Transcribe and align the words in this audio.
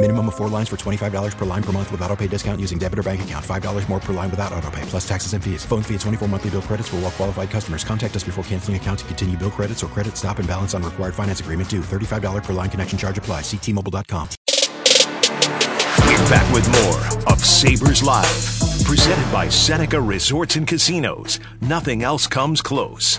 Minimum 0.00 0.28
of 0.28 0.36
four 0.36 0.48
lines 0.48 0.68
for 0.68 0.76
$25 0.76 1.36
per 1.36 1.44
line 1.44 1.62
per 1.62 1.72
month 1.72 1.90
with 1.90 2.00
auto 2.02 2.14
pay 2.14 2.28
discount 2.28 2.60
using 2.60 2.78
debit 2.78 3.00
or 3.00 3.02
bank 3.02 3.22
account. 3.22 3.44
$5 3.44 3.88
more 3.88 3.98
per 3.98 4.12
line 4.12 4.30
without 4.30 4.52
auto 4.52 4.70
pay, 4.70 4.82
plus 4.82 5.06
taxes 5.06 5.32
and 5.32 5.42
fees. 5.42 5.64
Phone 5.64 5.82
fee 5.82 5.94
at 5.96 6.00
24 6.02 6.28
monthly 6.28 6.50
bill 6.50 6.62
credits 6.62 6.88
for 6.88 6.96
all 6.96 7.02
well 7.02 7.10
qualified 7.10 7.50
customers. 7.50 7.82
Contact 7.82 8.14
us 8.14 8.22
before 8.22 8.44
canceling 8.44 8.76
account 8.76 9.00
to 9.00 9.04
continue 9.06 9.36
bill 9.36 9.50
credits 9.50 9.82
or 9.82 9.88
credit 9.88 10.16
stop 10.16 10.38
and 10.38 10.46
balance 10.46 10.72
on 10.72 10.84
required 10.84 11.16
finance 11.16 11.40
agreement 11.40 11.68
due. 11.68 11.80
$35 11.80 12.44
per 12.44 12.52
line 12.52 12.70
connection 12.70 12.96
charge 12.96 13.18
apply. 13.18 13.40
Ctmobile.com. 13.40 14.28
We're 16.06 16.30
back 16.30 16.54
with 16.54 16.70
more 16.70 17.32
of 17.32 17.44
Sabres 17.44 18.04
Live. 18.04 18.58
Presented 18.84 19.32
by 19.32 19.48
Seneca 19.48 20.00
Resorts 20.00 20.54
and 20.54 20.66
Casinos. 20.66 21.40
Nothing 21.60 22.04
else 22.04 22.28
comes 22.28 22.62
close. 22.62 23.18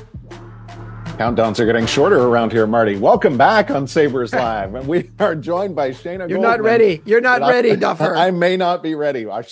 Countdowns 1.20 1.60
are 1.60 1.66
getting 1.66 1.86
shorter 1.86 2.18
around 2.18 2.54
here, 2.54 2.66
Marty. 2.66 2.96
Welcome 2.96 3.38
back 3.38 3.70
on 3.72 3.88
Sabres 3.88 4.34
Live. 4.34 4.74
And 4.74 4.88
we 4.88 5.12
are 5.20 5.36
joined 5.36 5.76
by 5.76 5.90
Shayna 5.90 6.20
You're 6.20 6.40
Goldman. 6.40 6.44
not 6.44 6.62
ready. 6.62 7.02
You're 7.04 7.20
not 7.20 7.44
I- 7.44 7.50
ready, 7.52 7.76
Duffer. 7.76 8.16
I 8.16 8.32
may 8.32 8.56
not 8.56 8.82
be 8.82 8.96
ready. 8.96 9.28
I 9.28 9.44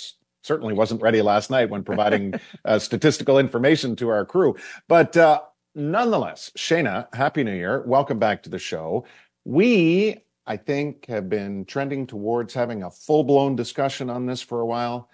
certainly 0.43 0.73
wasn't 0.73 1.01
ready 1.01 1.21
last 1.21 1.49
night 1.51 1.69
when 1.69 1.83
providing 1.83 2.35
uh, 2.65 2.79
statistical 2.79 3.37
information 3.37 3.97
to 3.97 4.07
our 4.07 4.23
crew. 4.23 4.55
But 4.87 5.17
uh, 5.17 5.41
nonetheless, 5.75 6.51
Shayna, 6.57 7.13
Happy 7.13 7.43
New 7.43 7.53
Year. 7.53 7.83
Welcome 7.85 8.17
back 8.17 8.43
to 8.43 8.49
the 8.49 8.59
show. 8.59 9.05
We, 9.43 10.19
I 10.45 10.55
think, 10.55 11.05
have 11.07 11.27
been 11.27 11.65
trending 11.65 12.07
towards 12.07 12.53
having 12.53 12.83
a 12.83 12.89
full 12.89 13.25
blown 13.25 13.57
discussion 13.57 14.09
on 14.09 14.25
this 14.25 14.41
for 14.41 14.61
a 14.61 14.65
while. 14.65 15.09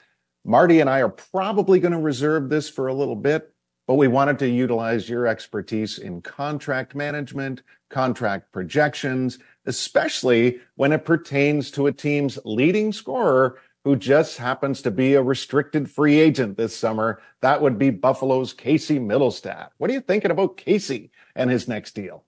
Marty 0.45 0.81
and 0.81 0.89
I 0.89 1.01
are 1.01 1.09
probably 1.09 1.79
going 1.79 1.93
to 1.93 1.97
reserve 1.97 2.49
this 2.49 2.69
for 2.69 2.89
a 2.89 2.93
little 2.93 3.15
bit, 3.15 3.52
but 3.87 3.95
we 3.95 4.07
wanted 4.07 4.39
to 4.39 4.49
utilize 4.49 5.09
your 5.09 5.27
expertise 5.27 5.97
in 5.97 6.21
contract 6.21 6.95
management, 6.95 7.61
contract 7.89 8.51
projections, 8.51 9.39
especially 9.65 10.59
when 10.75 10.91
it 10.91 11.05
pertains 11.05 11.71
to 11.71 11.87
a 11.87 11.91
team's 11.91 12.39
leading 12.45 12.91
scorer 12.91 13.59
who 13.83 13.95
just 13.95 14.37
happens 14.37 14.81
to 14.81 14.91
be 14.91 15.13
a 15.13 15.21
restricted 15.21 15.89
free 15.91 16.19
agent 16.19 16.57
this 16.57 16.75
summer. 16.75 17.21
That 17.41 17.61
would 17.61 17.77
be 17.77 17.89
Buffalo's 17.89 18.53
Casey 18.53 18.99
Mittelstadt. 18.99 19.69
What 19.77 19.89
are 19.89 19.93
you 19.93 20.01
thinking 20.01 20.31
about 20.31 20.57
Casey 20.57 21.11
and 21.35 21.49
his 21.49 21.67
next 21.67 21.93
deal? 21.93 22.23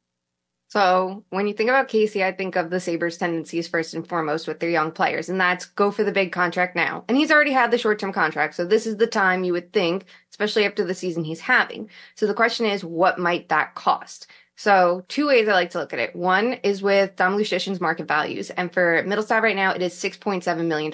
So 0.76 1.24
when 1.30 1.48
you 1.48 1.54
think 1.54 1.70
about 1.70 1.88
Casey, 1.88 2.22
I 2.22 2.34
think 2.34 2.58
of 2.58 2.70
the 2.70 2.82
Sabres 2.82 3.18
tendencies 3.18 3.66
first 3.66 3.94
and 3.94 4.06
foremost 4.06 4.46
with 4.46 4.60
their 4.60 4.70
young 4.70 4.92
players, 4.92 5.30
and 5.30 5.40
that's 5.40 5.68
go 5.68 5.90
for 5.90 6.04
the 6.04 6.12
big 6.12 6.34
contract 6.34 6.76
now. 6.76 7.06
And 7.08 7.18
he's 7.18 7.32
already 7.32 7.54
had 7.54 7.72
the 7.72 7.78
short 7.78 7.98
term 7.98 8.12
contract. 8.12 8.56
So 8.56 8.66
this 8.66 8.86
is 8.86 8.98
the 8.98 9.08
time 9.08 9.46
you 9.46 9.54
would 9.54 9.72
think, 9.72 10.04
especially 10.32 10.66
after 10.66 10.84
the 10.84 10.94
season 10.94 11.24
he's 11.24 11.40
having. 11.40 11.90
So 12.16 12.28
the 12.28 12.34
question 12.34 12.66
is, 12.66 12.84
what 12.84 13.18
might 13.18 13.48
that 13.48 13.74
cost? 13.76 14.28
So 14.58 15.06
two 15.08 15.28
ways 15.28 15.48
I 15.48 15.54
like 15.54 15.70
to 15.70 15.80
look 15.80 15.94
at 15.94 16.00
it. 16.00 16.14
One 16.14 16.56
is 16.56 16.82
with 16.82 17.16
Dom 17.16 17.38
Luszczyszyn's 17.38 17.80
market 17.80 18.10
values. 18.10 18.50
And 18.50 18.74
for 18.74 19.02
Mittelstadt 19.04 19.44
right 19.44 19.56
now, 19.56 19.72
it 19.72 19.82
is 19.82 19.94
$6.7 19.94 20.66
million. 20.66 20.92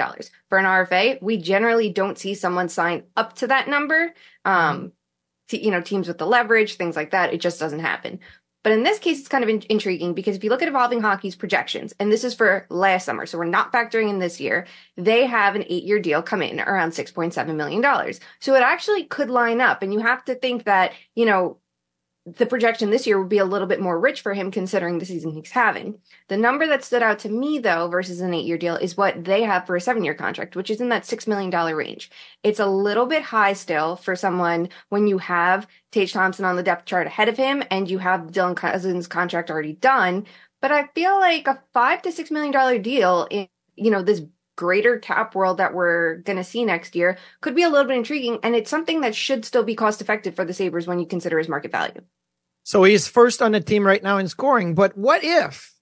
For 0.48 0.60
an 0.60 0.66
RFA, 0.66 1.20
we 1.24 1.38
generally 1.38 1.90
don't 1.90 2.20
see 2.20 2.36
someone 2.36 2.70
sign 2.70 3.02
up 3.18 3.34
to 3.38 3.48
that 3.48 3.68
number. 3.68 4.14
Um, 4.46 4.92
you 5.52 5.72
know, 5.72 5.82
teams 5.82 6.08
with 6.08 6.18
the 6.18 6.26
leverage, 6.26 6.76
things 6.76 6.96
like 6.96 7.12
that. 7.12 7.34
It 7.34 7.42
just 7.42 7.60
doesn't 7.60 7.80
happen. 7.80 8.20
But 8.64 8.74
in 8.74 8.84
this 8.84 9.00
case, 9.00 9.20
it's 9.20 9.28
kind 9.28 9.44
of 9.44 9.50
in- 9.50 9.64
intriguing 9.70 10.14
because 10.14 10.36
if 10.36 10.44
you 10.44 10.50
look 10.50 10.62
at 10.62 10.68
Evolving 10.68 11.02
Hockey's 11.02 11.36
projections, 11.36 11.94
and 12.00 12.12
this 12.12 12.24
is 12.24 12.36
for 12.36 12.66
last 12.70 13.06
summer, 13.06 13.26
so 13.26 13.38
we're 13.38 13.46
not 13.46 13.74
factoring 13.74 14.10
in 14.10 14.20
this 14.20 14.40
year, 14.40 14.68
they 14.98 15.26
have 15.26 15.56
an 15.56 15.66
eight 15.68 15.84
year 15.84 16.00
deal 16.00 16.22
come 16.22 16.42
in 16.42 16.60
around 16.60 16.92
$6.7 16.92 17.56
million. 17.56 18.14
So 18.40 18.56
it 18.56 18.62
actually 18.62 19.06
could 19.06 19.30
line 19.30 19.62
up. 19.62 19.82
And 19.82 19.94
you 19.94 20.00
have 20.00 20.24
to 20.26 20.36
think 20.36 20.66
that, 20.66 20.94
you 21.16 21.26
know, 21.26 21.58
the 22.26 22.46
projection 22.46 22.92
this 22.92 23.08
year 23.08 23.20
would 23.20 23.30
be 23.30 23.40
a 23.40 23.46
little 23.46 23.68
bit 23.68 23.82
more 23.82 24.00
rich 24.00 24.22
for 24.22 24.34
him 24.34 24.52
considering 24.52 25.00
the 25.00 25.06
season 25.06 25.32
he's 25.32 25.50
having. 25.52 26.00
The 26.28 26.38
number 26.38 26.68
that 26.68 26.84
stood 26.84 27.02
out 27.02 27.18
to 27.20 27.30
me 27.30 27.58
though 27.58 27.88
versus 27.88 28.22
an 28.22 28.32
8-year 28.32 28.60
deal 28.60 28.76
is 28.76 28.96
what 28.96 29.24
they 29.24 29.42
have 29.42 29.66
for 29.66 29.76
a 29.76 29.80
7-year 29.80 30.14
contract, 30.14 30.56
which 30.56 30.70
is 30.70 30.82
in 30.82 30.90
that 30.90 31.06
6 31.06 31.26
million 31.26 31.50
dollar 31.50 31.76
range. 31.76 32.12
It's 32.44 32.60
a 32.60 32.68
little 32.68 33.08
bit 33.08 33.24
high 33.24 33.54
still 33.54 33.96
for 33.96 34.16
someone 34.16 34.70
when 34.90 35.08
you 35.08 35.18
have 35.18 35.68
Tage 35.92 36.14
Thompson 36.14 36.46
on 36.46 36.56
the 36.56 36.64
depth 36.64 36.86
chart 36.86 37.08
ahead 37.08 37.28
of 37.28 37.38
him 37.38 37.64
and 37.72 37.90
you 37.90 37.98
have 37.98 38.32
Dylan 38.32 38.56
Cozens 38.56 39.08
contract 39.08 39.50
already 39.50 39.74
done, 39.74 40.28
but 40.62 40.72
I 40.72 40.88
feel 40.94 41.20
like 41.20 41.48
a 41.48 41.62
5 41.74 42.04
to 42.04 42.12
6 42.12 42.30
million 42.32 42.52
dollar 42.52 42.78
deal 42.78 43.28
in 43.32 43.48
you 43.76 43.90
know 43.90 44.04
this 44.04 44.22
greater 44.62 45.00
cap 45.00 45.34
world 45.34 45.58
that 45.58 45.74
we're 45.74 46.18
going 46.18 46.38
to 46.38 46.44
see 46.44 46.64
next 46.64 46.96
year 46.96 47.18
could 47.42 47.56
be 47.56 47.64
a 47.64 47.70
little 47.70 47.88
bit 47.88 47.98
intriguing 47.98 48.38
and 48.44 48.56
it's 48.56 48.70
something 48.70 49.02
that 49.02 49.16
should 49.16 49.44
still 49.44 49.64
be 49.64 49.74
cost 49.74 50.02
effective 50.02 50.36
for 50.36 50.46
the 50.46 50.54
Sabres 50.54 50.86
when 50.86 51.00
you 51.00 51.08
consider 51.08 51.40
his 51.40 51.50
market 51.50 51.72
value. 51.72 52.00
So 52.62 52.84
he's 52.84 53.08
first 53.08 53.42
on 53.42 53.54
the 53.54 53.60
team 53.60 53.84
right 53.88 54.04
now 54.04 54.20
in 54.20 54.28
scoring. 54.28 54.76
But 54.76 54.96
what 54.96 55.24
if 55.24 55.74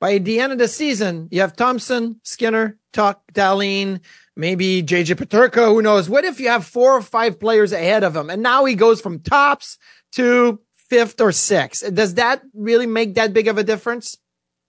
by 0.00 0.18
the 0.18 0.40
end 0.40 0.50
of 0.50 0.58
the 0.58 0.66
season, 0.66 1.28
you 1.30 1.40
have 1.40 1.54
Thompson, 1.54 2.20
Skinner, 2.24 2.80
Tuch, 2.92 3.20
Dahlin, 3.32 4.00
maybe 4.34 4.82
JJ 4.82 5.14
Peterka, 5.14 5.68
who 5.68 5.80
knows? 5.80 6.08
What 6.08 6.24
if 6.24 6.40
you 6.40 6.48
have 6.48 6.66
four 6.66 6.94
or 6.94 7.02
five 7.02 7.38
players 7.38 7.70
ahead 7.70 8.02
of 8.02 8.16
him 8.16 8.28
and 8.28 8.42
now 8.42 8.64
he 8.64 8.74
goes 8.74 9.00
from 9.00 9.20
tops 9.20 9.78
to 10.16 10.58
fifth 10.90 11.20
or 11.20 11.30
sixth? 11.30 11.94
Does 11.94 12.14
that 12.14 12.42
really 12.54 12.86
make 12.86 13.14
that 13.14 13.32
big 13.32 13.46
of 13.46 13.56
a 13.56 13.62
difference? 13.62 14.18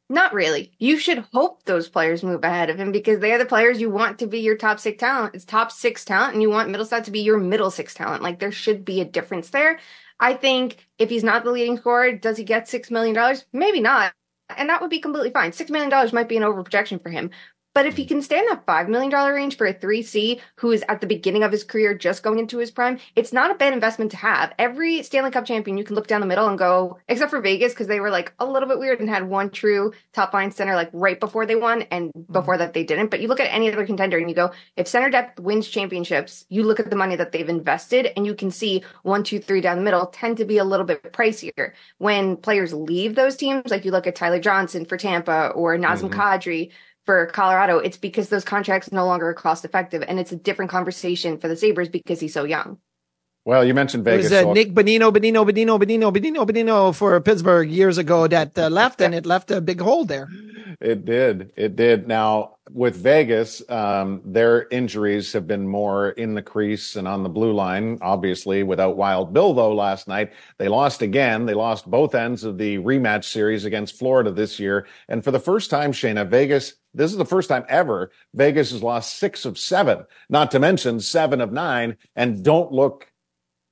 Not 0.09 0.33
really. 0.33 0.71
You 0.79 0.97
should 0.97 1.25
hope 1.33 1.63
those 1.63 1.89
players 1.89 2.23
move 2.23 2.43
ahead 2.43 2.69
of 2.69 2.79
him 2.79 2.93
because 2.93 3.19
they 3.19 3.33
are 3.33 3.37
the 3.37 3.45
players 3.45 3.81
you 3.81 3.89
want 3.89 4.19
to 4.19 4.27
be 4.27 4.39
your 4.39 4.55
top 4.55 4.79
six 4.79 4.99
talent. 4.99 5.35
It's 5.35 5.43
top 5.43 5.69
six 5.69 6.05
talent 6.05 6.33
and 6.33 6.41
you 6.41 6.49
want 6.49 6.69
Mittelstadt 6.69 7.03
to 7.05 7.11
be 7.11 7.19
your 7.19 7.37
middle 7.37 7.71
six 7.71 7.93
talent. 7.93 8.23
Like 8.23 8.39
there 8.39 8.51
should 8.51 8.85
be 8.85 9.01
a 9.01 9.05
difference 9.05 9.49
there. 9.49 9.79
I 10.19 10.33
think 10.33 10.87
if 10.97 11.09
he's 11.09 11.25
not 11.25 11.43
the 11.43 11.51
leading 11.51 11.77
scorer, 11.77 12.13
does 12.13 12.37
he 12.37 12.43
get 12.43 12.65
$6 12.67 12.89
million? 12.89 13.37
Maybe 13.53 13.81
not. 13.81 14.13
And 14.55 14.69
that 14.69 14.81
would 14.81 14.89
be 14.89 14.99
completely 14.99 15.31
fine. 15.31 15.51
$6 15.51 15.69
million 15.69 15.91
might 16.13 16.29
be 16.29 16.37
an 16.37 16.43
overprojection 16.43 17.01
for 17.01 17.09
him. 17.09 17.29
But 17.77 17.85
if 17.85 17.95
he 17.95 18.07
can 18.07 18.23
stay 18.23 18.39
in 18.39 18.45
that 18.47 18.65
$5 18.65 18.87
million 18.87 19.11
range 19.31 19.55
for 19.55 19.67
a 19.67 19.73
3C 19.73 20.41
who 20.55 20.71
is 20.71 20.83
at 20.89 20.99
the 20.99 21.05
beginning 21.05 21.43
of 21.43 21.51
his 21.51 21.63
career 21.63 21.93
just 21.93 22.23
going 22.23 22.39
into 22.39 22.57
his 22.57 22.71
prime, 22.71 22.97
it's 23.15 23.31
not 23.31 23.51
a 23.51 23.53
bad 23.53 23.71
investment 23.71 24.09
to 24.09 24.17
have. 24.17 24.51
Every 24.57 25.03
Stanley 25.03 25.29
Cup 25.29 25.45
champion, 25.45 25.77
you 25.77 25.83
can 25.83 25.95
look 25.95 26.07
down 26.07 26.19
the 26.19 26.25
middle 26.25 26.47
and 26.47 26.57
go, 26.57 26.97
except 27.07 27.29
for 27.29 27.39
Vegas, 27.39 27.73
because 27.73 27.85
they 27.85 27.99
were 27.99 28.09
like 28.09 28.33
a 28.39 28.47
little 28.47 28.67
bit 28.67 28.79
weird 28.79 28.99
and 28.99 29.07
had 29.07 29.29
one 29.29 29.51
true 29.51 29.93
top 30.11 30.33
line 30.33 30.49
center 30.49 30.73
like 30.73 30.89
right 30.91 31.19
before 31.19 31.45
they 31.45 31.55
won 31.55 31.83
and 31.91 32.11
before 32.31 32.57
that 32.57 32.73
they 32.73 32.83
didn't. 32.83 33.11
But 33.11 33.21
you 33.21 33.27
look 33.27 33.39
at 33.39 33.53
any 33.53 33.71
other 33.71 33.85
contender 33.85 34.17
and 34.17 34.27
you 34.27 34.35
go, 34.35 34.53
if 34.75 34.87
center 34.87 35.11
depth 35.11 35.39
wins 35.39 35.67
championships, 35.67 36.47
you 36.49 36.63
look 36.63 36.79
at 36.79 36.89
the 36.89 36.95
money 36.95 37.15
that 37.15 37.31
they've 37.31 37.47
invested 37.47 38.11
and 38.17 38.25
you 38.25 38.33
can 38.33 38.49
see 38.49 38.83
one, 39.03 39.23
two, 39.23 39.37
three 39.37 39.61
down 39.61 39.77
the 39.77 39.83
middle 39.83 40.07
tend 40.07 40.37
to 40.37 40.45
be 40.45 40.57
a 40.57 40.63
little 40.63 40.87
bit 40.87 41.13
pricier. 41.13 41.73
When 41.99 42.37
players 42.37 42.73
leave 42.73 43.13
those 43.13 43.35
teams, 43.35 43.69
like 43.69 43.85
you 43.85 43.91
look 43.91 44.07
at 44.07 44.15
Tyler 44.15 44.39
Johnson 44.39 44.85
for 44.85 44.97
Tampa 44.97 45.49
or 45.49 45.77
Nazem 45.77 46.09
mm-hmm. 46.09 46.19
Kadri, 46.19 46.71
for 47.07 47.25
Colorado, 47.27 47.79
it's 47.79 47.97
because 47.97 48.29
those 48.29 48.43
contracts 48.43 48.91
no 48.91 49.05
longer 49.07 49.29
are 49.29 49.33
cost 49.33 49.65
effective, 49.65 50.03
and 50.07 50.19
it's 50.19 50.31
a 50.33 50.35
different 50.35 50.69
conversation 50.69 51.39
for 51.39 51.47
the 51.47 51.55
Sabres 51.55 51.89
because 51.89 52.19
he's 52.19 52.33
so 52.33 52.43
young. 52.43 52.77
Well, 53.45 53.63
you 53.63 53.73
mentioned 53.73 54.03
Vegas. 54.03 54.25
It 54.25 54.29
Vegas. 54.29 54.45
was 54.45 54.45
uh, 54.45 54.49
so- 54.49 54.53
Nick 54.53 54.73
Bonino, 54.73 55.09
Bonino, 55.11 55.49
Bonino, 55.49 55.79
Bonino, 55.79 56.13
Bonino, 56.13 56.45
Bonino 56.45 56.93
for 56.93 57.19
Pittsburgh 57.21 57.69
years 57.69 57.97
ago 57.97 58.27
that 58.27 58.59
uh, 58.59 58.69
left, 58.69 58.99
and 58.99 59.15
it 59.15 59.25
left 59.25 59.49
a 59.51 59.61
big 59.61 59.79
hole 59.79 60.03
there. 60.03 60.27
It 60.81 61.05
did. 61.05 61.53
It 61.55 61.77
did. 61.77 62.07
Now, 62.09 62.57
with 62.69 62.97
Vegas, 62.97 63.67
um, 63.69 64.21
their 64.25 64.67
injuries 64.69 65.31
have 65.31 65.47
been 65.47 65.65
more 65.67 66.09
in 66.09 66.35
the 66.35 66.41
crease 66.41 66.97
and 66.97 67.07
on 67.07 67.23
the 67.23 67.29
blue 67.29 67.53
line, 67.53 67.97
obviously, 68.01 68.61
without 68.63 68.97
Wild 68.97 69.33
Bill, 69.33 69.53
though, 69.53 69.73
last 69.73 70.09
night. 70.09 70.33
They 70.59 70.67
lost 70.67 71.01
again. 71.01 71.45
They 71.45 71.53
lost 71.53 71.89
both 71.89 72.13
ends 72.13 72.43
of 72.43 72.57
the 72.57 72.77
rematch 72.79 73.23
series 73.23 73.63
against 73.63 73.97
Florida 73.97 74.29
this 74.29 74.59
year. 74.59 74.85
And 75.07 75.23
for 75.23 75.31
the 75.31 75.39
first 75.39 75.69
time, 75.69 75.93
Shayna, 75.93 76.27
Vegas, 76.27 76.73
this 76.97 77.11
is 77.11 77.17
the 77.17 77.25
first 77.25 77.49
time 77.49 77.65
ever 77.69 78.11
Vegas 78.33 78.71
has 78.71 78.83
lost 78.83 79.15
six 79.15 79.45
of 79.45 79.57
seven, 79.57 80.05
not 80.29 80.51
to 80.51 80.59
mention 80.59 80.99
seven 80.99 81.41
of 81.41 81.51
nine, 81.51 81.97
and 82.15 82.43
don't 82.43 82.71
look 82.71 83.11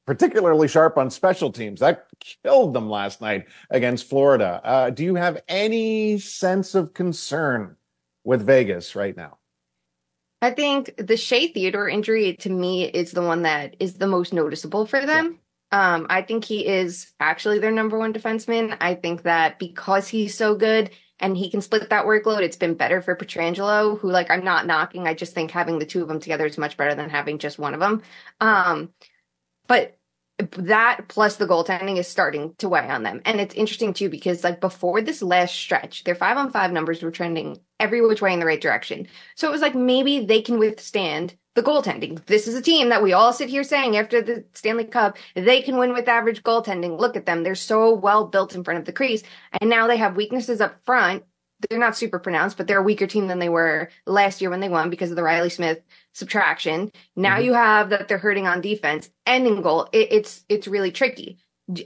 particularly 0.05 0.67
sharp 0.67 0.97
on 0.97 1.09
special 1.09 1.51
teams. 1.51 1.79
That 1.79 2.07
killed 2.43 2.73
them 2.73 2.89
last 2.89 3.21
night 3.21 3.47
against 3.69 4.07
Florida. 4.07 4.61
Uh, 4.63 4.89
do 4.91 5.03
you 5.03 5.15
have 5.15 5.41
any 5.47 6.19
sense 6.19 6.75
of 6.75 6.93
concern 6.93 7.75
with 8.23 8.45
Vegas 8.45 8.95
right 8.95 9.17
now? 9.17 9.39
I 10.41 10.51
think 10.51 10.93
the 10.97 11.17
Shea 11.17 11.47
Theodore 11.47 11.89
injury 11.89 12.35
to 12.37 12.49
me 12.49 12.85
is 12.85 13.11
the 13.11 13.23
one 13.23 13.43
that 13.43 13.75
is 13.79 13.95
the 13.95 14.07
most 14.07 14.33
noticeable 14.33 14.85
for 14.85 15.03
them. 15.03 15.39
Yeah. 15.71 15.95
Um, 15.95 16.07
I 16.09 16.21
think 16.21 16.45
he 16.45 16.67
is 16.67 17.11
actually 17.19 17.59
their 17.59 17.71
number 17.71 17.97
one 17.97 18.13
defenseman. 18.13 18.77
I 18.79 18.93
think 18.93 19.23
that 19.23 19.57
because 19.57 20.07
he's 20.07 20.37
so 20.37 20.55
good 20.55 20.91
and 21.19 21.37
he 21.37 21.49
can 21.49 21.61
split 21.61 21.89
that 21.89 22.05
workload, 22.05 22.41
it's 22.41 22.57
been 22.57 22.73
better 22.73 23.01
for 23.01 23.15
Pietrangelo, 23.15 23.99
who 23.99 24.09
like 24.09 24.29
I'm 24.29 24.43
not 24.43 24.67
knocking. 24.67 25.07
I 25.07 25.13
just 25.13 25.33
think 25.33 25.51
having 25.51 25.79
the 25.79 25.85
two 25.85 26.01
of 26.01 26.07
them 26.07 26.19
together 26.19 26.45
is 26.45 26.57
much 26.57 26.77
better 26.77 26.95
than 26.95 27.09
having 27.09 27.37
just 27.37 27.57
one 27.57 27.73
of 27.73 27.79
them. 27.79 28.01
Um, 28.41 28.93
but 29.67 29.97
that 30.37 31.07
plus 31.07 31.37
the 31.37 31.47
goaltending 31.47 31.97
is 31.97 32.07
starting 32.07 32.53
to 32.57 32.67
weigh 32.67 32.89
on 32.89 33.03
them. 33.03 33.21
And 33.25 33.39
it's 33.39 33.55
interesting 33.55 33.93
too, 33.93 34.09
because 34.09 34.43
like 34.43 34.59
before 34.59 35.01
this 35.01 35.21
last 35.21 35.55
stretch, 35.55 36.03
their 36.03 36.15
five 36.15 36.37
on 36.37 36.51
five 36.51 36.71
numbers 36.71 37.01
were 37.01 37.11
trending 37.11 37.59
every 37.79 38.05
which 38.05 38.21
way 38.21 38.33
in 38.33 38.39
the 38.39 38.45
right 38.45 38.61
direction. 38.61 39.07
So 39.35 39.47
it 39.47 39.51
was 39.51 39.61
like 39.61 39.75
maybe 39.75 40.25
they 40.25 40.41
can 40.41 40.59
withstand 40.59 41.35
the 41.55 41.63
goaltending. 41.63 42.25
This 42.25 42.47
is 42.47 42.55
a 42.55 42.61
team 42.61 42.89
that 42.89 43.03
we 43.03 43.13
all 43.13 43.31
sit 43.31 43.49
here 43.49 43.63
saying 43.63 43.95
after 43.95 44.21
the 44.21 44.43
Stanley 44.53 44.85
Cup, 44.85 45.17
they 45.35 45.61
can 45.61 45.77
win 45.77 45.93
with 45.93 46.07
average 46.07 46.43
goaltending. 46.43 46.99
Look 46.99 47.15
at 47.15 47.25
them. 47.25 47.43
They're 47.43 47.55
so 47.55 47.93
well 47.93 48.27
built 48.27 48.55
in 48.55 48.63
front 48.63 48.79
of 48.79 48.85
the 48.85 48.93
crease. 48.93 49.23
And 49.61 49.69
now 49.69 49.87
they 49.87 49.97
have 49.97 50.17
weaknesses 50.17 50.61
up 50.61 50.83
front 50.85 51.23
they're 51.69 51.79
not 51.79 51.95
super 51.95 52.19
pronounced, 52.19 52.57
but 52.57 52.67
they're 52.67 52.79
a 52.79 52.83
weaker 52.83 53.07
team 53.07 53.27
than 53.27 53.39
they 53.39 53.49
were 53.49 53.89
last 54.05 54.41
year 54.41 54.49
when 54.49 54.59
they 54.59 54.69
won 54.69 54.89
because 54.89 55.09
of 55.09 55.15
the 55.15 55.23
Reilly 55.23 55.49
Smith 55.49 55.81
subtraction. 56.13 56.91
Now 57.15 57.35
mm-hmm. 57.35 57.45
you 57.45 57.53
have 57.53 57.89
that 57.89 58.07
they're 58.07 58.17
hurting 58.17 58.47
on 58.47 58.61
defense 58.61 59.09
and 59.25 59.47
in 59.47 59.61
goal. 59.61 59.87
It, 59.91 60.11
it's 60.11 60.45
it's 60.49 60.67
really 60.67 60.91
tricky. 60.91 61.37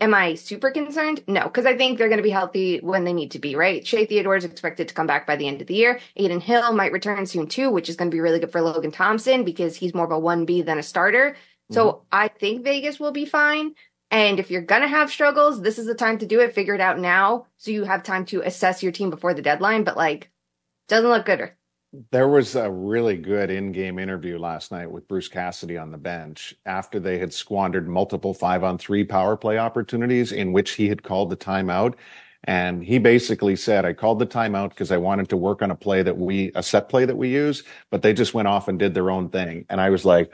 Am 0.01 0.13
I 0.13 0.35
super 0.35 0.71
concerned? 0.71 1.23
No, 1.25 1.43
because 1.43 1.65
I 1.65 1.77
think 1.77 1.97
they're 1.97 2.09
going 2.09 2.17
to 2.17 2.23
be 2.23 2.29
healthy 2.29 2.79
when 2.79 3.05
they 3.05 3.13
need 3.13 3.31
to 3.31 3.39
be, 3.39 3.55
right? 3.55 3.85
Shea 3.87 4.05
Theodore 4.05 4.35
is 4.35 4.43
expected 4.43 4.89
to 4.89 4.93
come 4.93 5.07
back 5.07 5.25
by 5.25 5.37
the 5.37 5.47
end 5.47 5.61
of 5.61 5.67
the 5.67 5.75
year. 5.75 6.01
Adin 6.17 6.41
Hill 6.41 6.73
might 6.73 6.91
return 6.91 7.25
soon 7.25 7.47
too, 7.47 7.69
which 7.69 7.87
is 7.87 7.95
going 7.95 8.11
to 8.11 8.15
be 8.15 8.19
really 8.19 8.39
good 8.39 8.51
for 8.51 8.61
Logan 8.61 8.91
Thompson 8.91 9.45
because 9.45 9.77
he's 9.77 9.93
more 9.93 10.03
of 10.03 10.11
a 10.11 10.19
1B 10.19 10.65
than 10.65 10.79
a 10.79 10.83
starter. 10.83 11.31
Mm-hmm. 11.31 11.75
So 11.75 12.01
I 12.11 12.27
think 12.27 12.65
Vegas 12.65 12.99
will 12.99 13.13
be 13.13 13.25
fine. 13.25 13.73
And 14.11 14.39
if 14.39 14.51
you're 14.51 14.61
going 14.61 14.81
to 14.81 14.87
have 14.87 15.11
struggles, 15.11 15.61
this 15.61 15.79
is 15.79 15.85
the 15.85 15.95
time 15.95 16.17
to 16.17 16.25
do 16.25 16.41
it. 16.41 16.53
Figure 16.53 16.75
it 16.75 16.81
out 16.81 16.99
now 16.99 17.45
so 17.57 17.71
you 17.71 17.85
have 17.85 18.03
time 18.03 18.25
to 18.25 18.41
assess 18.41 18.83
your 18.83 18.91
team 18.91 19.09
before 19.09 19.33
the 19.33 19.41
deadline. 19.41 19.85
But 19.85 19.95
like, 19.95 20.29
doesn't 20.89 21.09
look 21.09 21.25
good. 21.25 21.51
There 22.12 22.27
was 22.27 22.56
a 22.56 22.69
really 22.69 23.18
good 23.18 23.50
in 23.50 23.71
game 23.71 23.97
interview 23.97 24.38
last 24.38 24.71
night 24.71 24.91
with 24.91 25.07
Bruce 25.07 25.27
Cassidy 25.27 25.75
on 25.75 25.91
the 25.91 25.97
bench 25.97 26.53
after 26.68 27.00
they 27.00 27.18
had 27.18 27.33
squandered 27.33 27.88
multiple 27.88 28.31
five 28.31 28.63
on 28.63 28.77
three 28.77 29.03
power 29.03 29.36
play 29.36 29.57
opportunities 29.57 30.31
in 30.31 30.53
which 30.53 30.74
he 30.74 30.88
had 30.88 31.01
called 31.01 31.31
the 31.31 31.38
timeout. 31.38 31.95
And 32.45 32.83
he 32.83 33.00
basically 33.00 33.57
said, 33.57 33.83
I 33.83 33.94
called 33.94 34.19
the 34.19 34.25
timeout 34.25 34.69
because 34.69 34.91
I 34.91 34.97
wanted 34.97 35.30
to 35.30 35.38
work 35.38 35.62
on 35.62 35.71
a 35.71 35.75
play 35.75 36.01
that 36.01 36.18
we, 36.18 36.51
a 36.56 36.63
set 36.63 36.88
play 36.88 37.03
that 37.03 37.18
we 37.18 37.30
use, 37.30 37.63
but 37.91 38.01
they 38.01 38.13
just 38.13 38.33
went 38.33 38.47
off 38.47 38.69
and 38.69 38.80
did 38.80 38.94
their 38.94 39.12
own 39.12 39.30
thing. 39.30 39.65
And 39.69 39.81
I 39.81 39.89
was 39.89 40.06
like, 40.06 40.31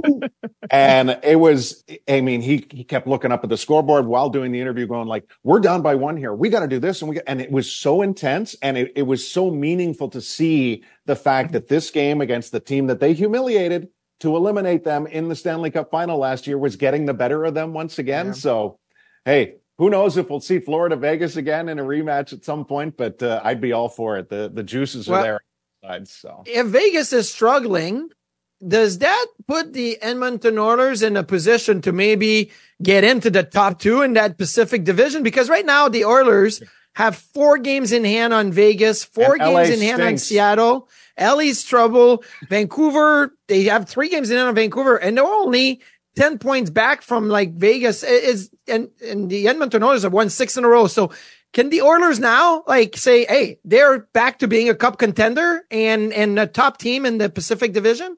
and 0.70 1.18
it 1.22 1.38
was, 1.38 1.84
I 2.08 2.22
mean, 2.22 2.40
he, 2.40 2.66
he 2.70 2.82
kept 2.82 3.06
looking 3.06 3.30
up 3.30 3.44
at 3.44 3.50
the 3.50 3.58
scoreboard 3.58 4.06
while 4.06 4.30
doing 4.30 4.52
the 4.52 4.60
interview 4.60 4.86
going 4.86 5.06
like, 5.06 5.30
we're 5.44 5.60
down 5.60 5.82
by 5.82 5.96
one 5.96 6.16
here. 6.16 6.34
We 6.34 6.48
got 6.48 6.60
to 6.60 6.68
do 6.68 6.78
this. 6.78 7.02
And 7.02 7.10
we, 7.10 7.20
and 7.26 7.42
it 7.42 7.52
was 7.52 7.70
so 7.70 8.00
intense 8.00 8.56
and 8.62 8.78
it, 8.78 8.92
it 8.96 9.02
was 9.02 9.30
so 9.30 9.50
meaningful 9.50 10.08
to 10.10 10.22
see 10.22 10.82
the 11.04 11.16
fact 11.16 11.52
that 11.52 11.68
this 11.68 11.90
game 11.90 12.22
against 12.22 12.52
the 12.52 12.60
team 12.60 12.86
that 12.86 13.00
they 13.00 13.12
humiliated 13.12 13.88
to 14.20 14.34
eliminate 14.34 14.82
them 14.82 15.06
in 15.06 15.28
the 15.28 15.36
Stanley 15.36 15.70
Cup 15.70 15.90
final 15.90 16.18
last 16.18 16.46
year 16.46 16.58
was 16.58 16.76
getting 16.76 17.04
the 17.04 17.14
better 17.14 17.44
of 17.44 17.54
them 17.54 17.72
once 17.72 17.98
again. 17.98 18.28
Yeah. 18.28 18.32
So, 18.32 18.78
hey, 19.24 19.56
who 19.78 19.90
knows 19.90 20.16
if 20.16 20.28
we'll 20.28 20.40
see 20.40 20.58
Florida 20.58 20.96
Vegas 20.96 21.36
again 21.36 21.68
in 21.68 21.78
a 21.78 21.84
rematch 21.84 22.32
at 22.32 22.44
some 22.44 22.64
point, 22.64 22.96
but 22.96 23.22
uh, 23.22 23.40
I'd 23.44 23.60
be 23.60 23.72
all 23.72 23.88
for 23.88 24.18
it. 24.18 24.28
The 24.28 24.50
the 24.52 24.62
juices 24.62 25.08
well, 25.08 25.20
are 25.20 25.22
there. 25.22 25.40
So 26.04 26.42
if 26.44 26.66
Vegas 26.66 27.12
is 27.12 27.32
struggling, 27.32 28.10
does 28.66 28.98
that 28.98 29.26
put 29.46 29.72
the 29.72 30.00
Edmonton 30.02 30.58
Oilers 30.58 31.02
in 31.02 31.16
a 31.16 31.22
position 31.22 31.80
to 31.82 31.92
maybe 31.92 32.50
get 32.82 33.04
into 33.04 33.30
the 33.30 33.44
top 33.44 33.78
two 33.78 34.02
in 34.02 34.14
that 34.14 34.36
Pacific 34.36 34.84
division? 34.84 35.22
Because 35.22 35.48
right 35.48 35.64
now 35.64 35.88
the 35.88 36.04
Oilers 36.04 36.62
have 36.94 37.16
four 37.16 37.58
games 37.58 37.92
in 37.92 38.04
hand 38.04 38.34
on 38.34 38.50
Vegas, 38.50 39.04
four 39.04 39.34
and 39.34 39.40
games 39.40 39.54
LA 39.54 39.60
in 39.60 39.66
stinks. 39.66 39.84
hand 39.84 40.02
on 40.02 40.18
Seattle. 40.18 40.88
LA's 41.18 41.62
trouble. 41.62 42.24
Vancouver, 42.48 43.32
they 43.46 43.64
have 43.64 43.88
three 43.88 44.08
games 44.08 44.30
in 44.30 44.36
hand 44.36 44.48
on 44.48 44.54
Vancouver, 44.56 44.96
and 44.96 45.16
they're 45.16 45.24
only 45.24 45.80
10 46.16 46.38
points 46.38 46.70
back 46.70 47.02
from 47.02 47.28
like 47.28 47.54
Vegas 47.54 48.02
is 48.02 48.50
and 48.68 48.90
and 49.04 49.30
the 49.30 49.48
Edmonton 49.48 49.82
Oilers 49.82 50.02
have 50.02 50.12
won 50.12 50.30
six 50.30 50.56
in 50.56 50.64
a 50.64 50.68
row. 50.68 50.86
So 50.86 51.12
can 51.52 51.70
the 51.70 51.82
Oilers 51.82 52.18
now 52.18 52.62
like 52.66 52.96
say, 52.96 53.24
hey, 53.24 53.58
they're 53.64 54.00
back 54.12 54.40
to 54.40 54.48
being 54.48 54.68
a 54.68 54.74
cup 54.74 54.98
contender 54.98 55.64
and 55.70 56.12
and 56.12 56.38
a 56.38 56.46
top 56.46 56.78
team 56.78 57.06
in 57.06 57.18
the 57.18 57.30
Pacific 57.30 57.72
Division? 57.72 58.16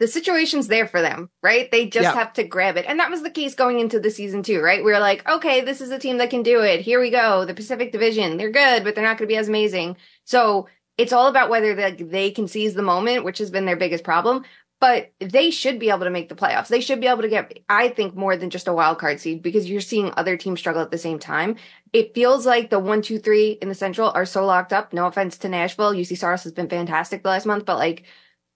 The 0.00 0.06
situation's 0.06 0.68
there 0.68 0.86
for 0.86 1.00
them, 1.00 1.30
right? 1.42 1.70
They 1.70 1.86
just 1.86 2.04
yeah. 2.04 2.14
have 2.14 2.32
to 2.34 2.44
grab 2.44 2.76
it. 2.76 2.84
And 2.86 3.00
that 3.00 3.10
was 3.10 3.22
the 3.22 3.30
case 3.30 3.54
going 3.54 3.80
into 3.80 3.98
the 3.98 4.10
season 4.10 4.42
too, 4.42 4.60
right? 4.60 4.84
We 4.84 4.92
are 4.92 5.00
like, 5.00 5.28
okay, 5.28 5.62
this 5.62 5.80
is 5.80 5.90
a 5.90 5.98
team 5.98 6.18
that 6.18 6.30
can 6.30 6.42
do 6.42 6.60
it. 6.60 6.82
Here 6.82 7.00
we 7.00 7.10
go. 7.10 7.44
The 7.44 7.54
Pacific 7.54 7.90
Division, 7.90 8.36
they're 8.36 8.50
good, 8.50 8.84
but 8.84 8.94
they're 8.94 9.04
not 9.04 9.18
going 9.18 9.26
to 9.26 9.32
be 9.32 9.38
as 9.38 9.48
amazing. 9.48 9.96
So 10.24 10.68
it's 10.98 11.12
all 11.12 11.26
about 11.26 11.48
whether 11.48 11.74
they, 11.74 11.92
they 11.92 12.30
can 12.30 12.46
seize 12.48 12.74
the 12.74 12.82
moment, 12.82 13.24
which 13.24 13.38
has 13.38 13.50
been 13.50 13.64
their 13.64 13.76
biggest 13.76 14.04
problem 14.04 14.44
but 14.80 15.12
they 15.20 15.50
should 15.50 15.78
be 15.78 15.90
able 15.90 16.04
to 16.04 16.10
make 16.10 16.28
the 16.28 16.34
playoffs. 16.34 16.68
They 16.68 16.80
should 16.80 17.00
be 17.00 17.08
able 17.08 17.22
to 17.22 17.28
get, 17.28 17.58
I 17.68 17.88
think, 17.88 18.14
more 18.14 18.36
than 18.36 18.50
just 18.50 18.68
a 18.68 18.72
wild 18.72 18.98
card 18.98 19.20
seed 19.20 19.42
because 19.42 19.68
you're 19.68 19.80
seeing 19.80 20.12
other 20.16 20.36
teams 20.36 20.60
struggle 20.60 20.82
at 20.82 20.90
the 20.90 20.98
same 20.98 21.18
time. 21.18 21.56
It 21.92 22.14
feels 22.14 22.46
like 22.46 22.70
the 22.70 22.78
one, 22.78 23.02
two, 23.02 23.18
three 23.18 23.52
in 23.60 23.68
the 23.68 23.74
Central 23.74 24.10
are 24.10 24.26
so 24.26 24.46
locked 24.46 24.72
up. 24.72 24.92
No 24.92 25.06
offense 25.06 25.36
to 25.38 25.48
Nashville. 25.48 25.94
Juuse 25.94 26.16
Saros 26.16 26.44
has 26.44 26.52
been 26.52 26.68
fantastic 26.68 27.22
the 27.22 27.30
last 27.30 27.46
month, 27.46 27.64
but 27.64 27.78
like, 27.78 28.04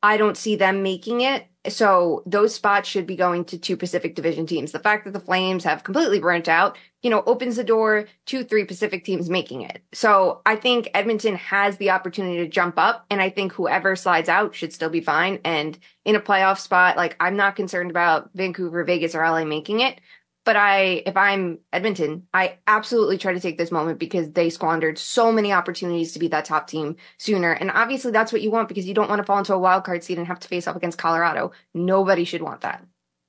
I 0.02 0.16
don't 0.16 0.36
see 0.36 0.56
them 0.56 0.82
making 0.82 1.20
it. 1.20 1.46
So 1.68 2.24
those 2.26 2.54
spots 2.54 2.88
should 2.88 3.06
be 3.06 3.14
going 3.14 3.44
to 3.46 3.58
two 3.58 3.76
Pacific 3.76 4.16
Division 4.16 4.46
teams. 4.46 4.72
The 4.72 4.80
fact 4.80 5.04
that 5.04 5.12
the 5.12 5.20
Flames 5.20 5.62
have 5.62 5.84
completely 5.84 6.18
burnt 6.18 6.48
out, 6.48 6.76
you 7.02 7.10
know, 7.10 7.22
opens 7.24 7.54
the 7.54 7.62
door 7.62 8.06
to 8.26 8.42
three 8.42 8.64
Pacific 8.64 9.04
teams 9.04 9.30
making 9.30 9.62
it. 9.62 9.80
So 9.92 10.42
I 10.44 10.56
think 10.56 10.90
Edmonton 10.92 11.36
has 11.36 11.76
the 11.76 11.90
opportunity 11.90 12.38
to 12.38 12.48
jump 12.48 12.78
up 12.78 13.06
and 13.10 13.22
I 13.22 13.30
think 13.30 13.52
whoever 13.52 13.94
slides 13.94 14.28
out 14.28 14.56
should 14.56 14.72
still 14.72 14.90
be 14.90 15.00
fine. 15.00 15.38
And 15.44 15.78
in 16.04 16.16
a 16.16 16.20
playoff 16.20 16.58
spot, 16.58 16.96
like 16.96 17.16
I'm 17.20 17.36
not 17.36 17.54
concerned 17.54 17.90
about 17.90 18.30
Vancouver, 18.34 18.82
Vegas 18.82 19.14
or 19.14 19.22
LA 19.22 19.44
making 19.44 19.80
it. 19.80 20.00
But 20.44 20.56
I, 20.56 21.02
if 21.06 21.16
I'm 21.16 21.58
Edmonton, 21.72 22.26
I 22.34 22.58
absolutely 22.66 23.16
try 23.16 23.32
to 23.32 23.40
take 23.40 23.58
this 23.58 23.70
moment 23.70 24.00
because 24.00 24.32
they 24.32 24.50
squandered 24.50 24.98
so 24.98 25.30
many 25.30 25.52
opportunities 25.52 26.12
to 26.12 26.18
be 26.18 26.28
that 26.28 26.44
top 26.44 26.66
team 26.66 26.96
sooner. 27.18 27.52
And 27.52 27.70
obviously 27.70 28.10
that's 28.10 28.32
what 28.32 28.42
you 28.42 28.50
want 28.50 28.68
because 28.68 28.86
you 28.86 28.94
don't 28.94 29.08
want 29.08 29.20
to 29.20 29.24
fall 29.24 29.38
into 29.38 29.54
a 29.54 29.58
wild 29.58 29.84
card 29.84 30.02
seat 30.02 30.18
and 30.18 30.26
have 30.26 30.40
to 30.40 30.48
face 30.48 30.66
up 30.66 30.74
against 30.74 30.98
Colorado. 30.98 31.52
Nobody 31.74 32.24
should 32.24 32.42
want 32.42 32.62
that. 32.62 32.84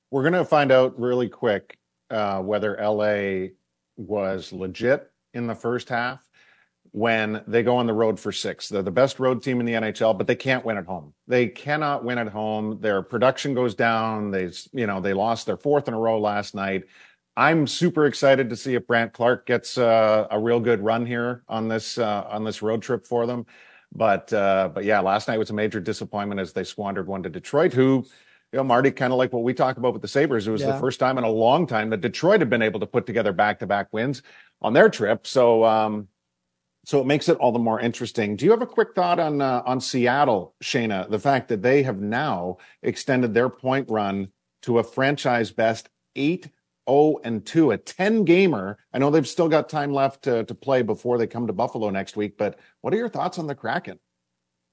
We're 0.10 0.24
going 0.24 0.34
to 0.34 0.46
find 0.46 0.72
out 0.72 1.00
really 1.00 1.30
quick 1.30 1.78
uh, 2.10 2.42
whether 2.42 2.78
LA 2.82 3.50
was 3.96 4.52
legit 4.52 5.12
in 5.34 5.48
the 5.48 5.56
first 5.56 5.90
half 5.90 6.28
when 6.94 7.44
they 7.48 7.64
go 7.64 7.76
on 7.78 7.88
the 7.88 7.94
road 7.94 8.20
for 8.20 8.32
six. 8.32 8.70
They're 8.70 8.84
the 8.84 8.92
best 8.92 9.20
road 9.20 9.42
team 9.42 9.60
in 9.60 9.66
the 9.66 9.74
NHL, 9.74 10.16
but 10.16 10.28
they 10.28 10.36
can't 10.36 10.64
win 10.64 10.78
at 10.78 10.86
home. 10.86 11.14
They 11.28 11.48
cannot 11.48 12.06
win 12.06 12.20
at 12.20 12.28
home. 12.28 12.80
Their 12.82 13.02
production 13.02 13.56
goes 13.56 13.74
down. 13.74 14.30
They, 14.30 14.52
you 14.72 14.86
know, 14.86 15.02
they 15.02 15.14
lost 15.14 15.48
their 15.48 15.58
fourth 15.58 15.88
in 15.88 15.96
a 15.96 16.00
row 16.00 16.20
last 16.20 16.54
night. 16.54 16.84
I'm 17.36 17.66
super 17.66 18.06
excited 18.06 18.48
to 18.52 18.56
see 18.56 18.76
if 18.76 18.86
Brandt 18.86 19.12
Clarke 19.12 19.48
gets 19.48 19.76
uh, 19.80 20.28
a 20.30 20.40
real 20.40 20.60
good 20.60 20.82
run 20.82 21.04
here 21.04 21.44
on 21.50 21.68
this 21.68 21.98
uh, 21.98 22.28
on 22.30 22.44
this 22.44 22.62
road 22.62 22.84
trip 22.84 23.08
for 23.08 23.26
them. 23.26 23.48
But 23.92 24.32
uh, 24.32 24.70
but 24.72 24.84
yeah, 24.84 25.00
last 25.00 25.28
night 25.28 25.40
was 25.40 25.50
a 25.50 25.54
major 25.54 25.80
disappointment 25.80 26.40
as 26.40 26.54
they 26.54 26.64
squandered 26.64 27.08
one 27.08 27.24
to 27.24 27.30
Detroit, 27.30 27.74
who 27.74 28.06
you 28.52 28.58
know, 28.58 28.64
Marty, 28.64 28.92
kind 28.92 29.12
of 29.12 29.18
like 29.18 29.34
what 29.34 29.42
we 29.42 29.56
talked 29.56 29.80
about 29.80 29.94
with 29.94 30.04
the 30.04 30.08
Sabres. 30.08 30.48
It 30.48 30.52
was 30.52 30.62
yeah. 30.62 30.74
the 30.74 30.80
first 30.80 31.00
time 31.00 31.18
in 31.18 31.24
a 31.24 31.30
long 31.30 31.66
time 31.66 31.90
that 31.90 32.02
Detroit 32.02 32.40
had 32.40 32.52
been 32.52 32.62
able 32.62 32.80
to 32.82 32.86
put 32.86 33.08
together 33.08 33.34
back 33.34 33.58
to 33.60 33.68
back 33.68 33.88
wins 33.92 34.22
on 34.62 34.74
their 34.74 34.90
trip. 34.90 35.26
So, 35.26 35.66
um, 35.66 36.08
so 36.86 37.00
it 37.00 37.06
makes 37.06 37.30
it 37.30 37.38
all 37.38 37.52
the 37.52 37.60
more 37.60 37.80
interesting. 37.80 38.36
Do 38.36 38.46
you 38.46 38.52
have 38.52 38.62
a 38.62 38.68
quick 38.68 38.94
thought 38.94 39.20
on 39.20 39.42
uh, 39.42 39.64
on 39.66 39.80
Seattle, 39.80 40.56
Shayna? 40.64 41.10
The 41.10 41.20
fact 41.20 41.48
that 41.50 41.62
they 41.62 41.84
have 41.84 42.00
now 42.00 42.58
extended 42.82 43.34
their 43.34 43.50
point 43.50 43.90
run 43.90 44.30
to 44.64 44.80
a 44.80 44.84
franchise 44.84 45.52
best 45.52 45.90
eight 46.16 46.50
0 46.90 47.20
and 47.24 47.46
2, 47.46 47.72
a 47.72 47.78
10 47.78 48.26
gamer. 48.26 48.78
I 48.94 49.00
know 49.00 49.10
they've 49.10 49.28
still 49.28 49.50
got 49.50 49.70
time 49.70 49.94
left 49.94 50.24
to, 50.24 50.44
to 50.44 50.56
play 50.56 50.82
before 50.82 51.18
they 51.18 51.28
come 51.28 51.48
to 51.48 51.54
Buffalo 51.54 51.90
next 51.90 52.18
week, 52.18 52.38
but 52.38 52.60
what 52.82 52.94
are 52.94 52.98
your 52.98 53.10
thoughts 53.10 53.40
on 53.40 53.48
the 53.48 53.56
Kraken? 53.56 54.00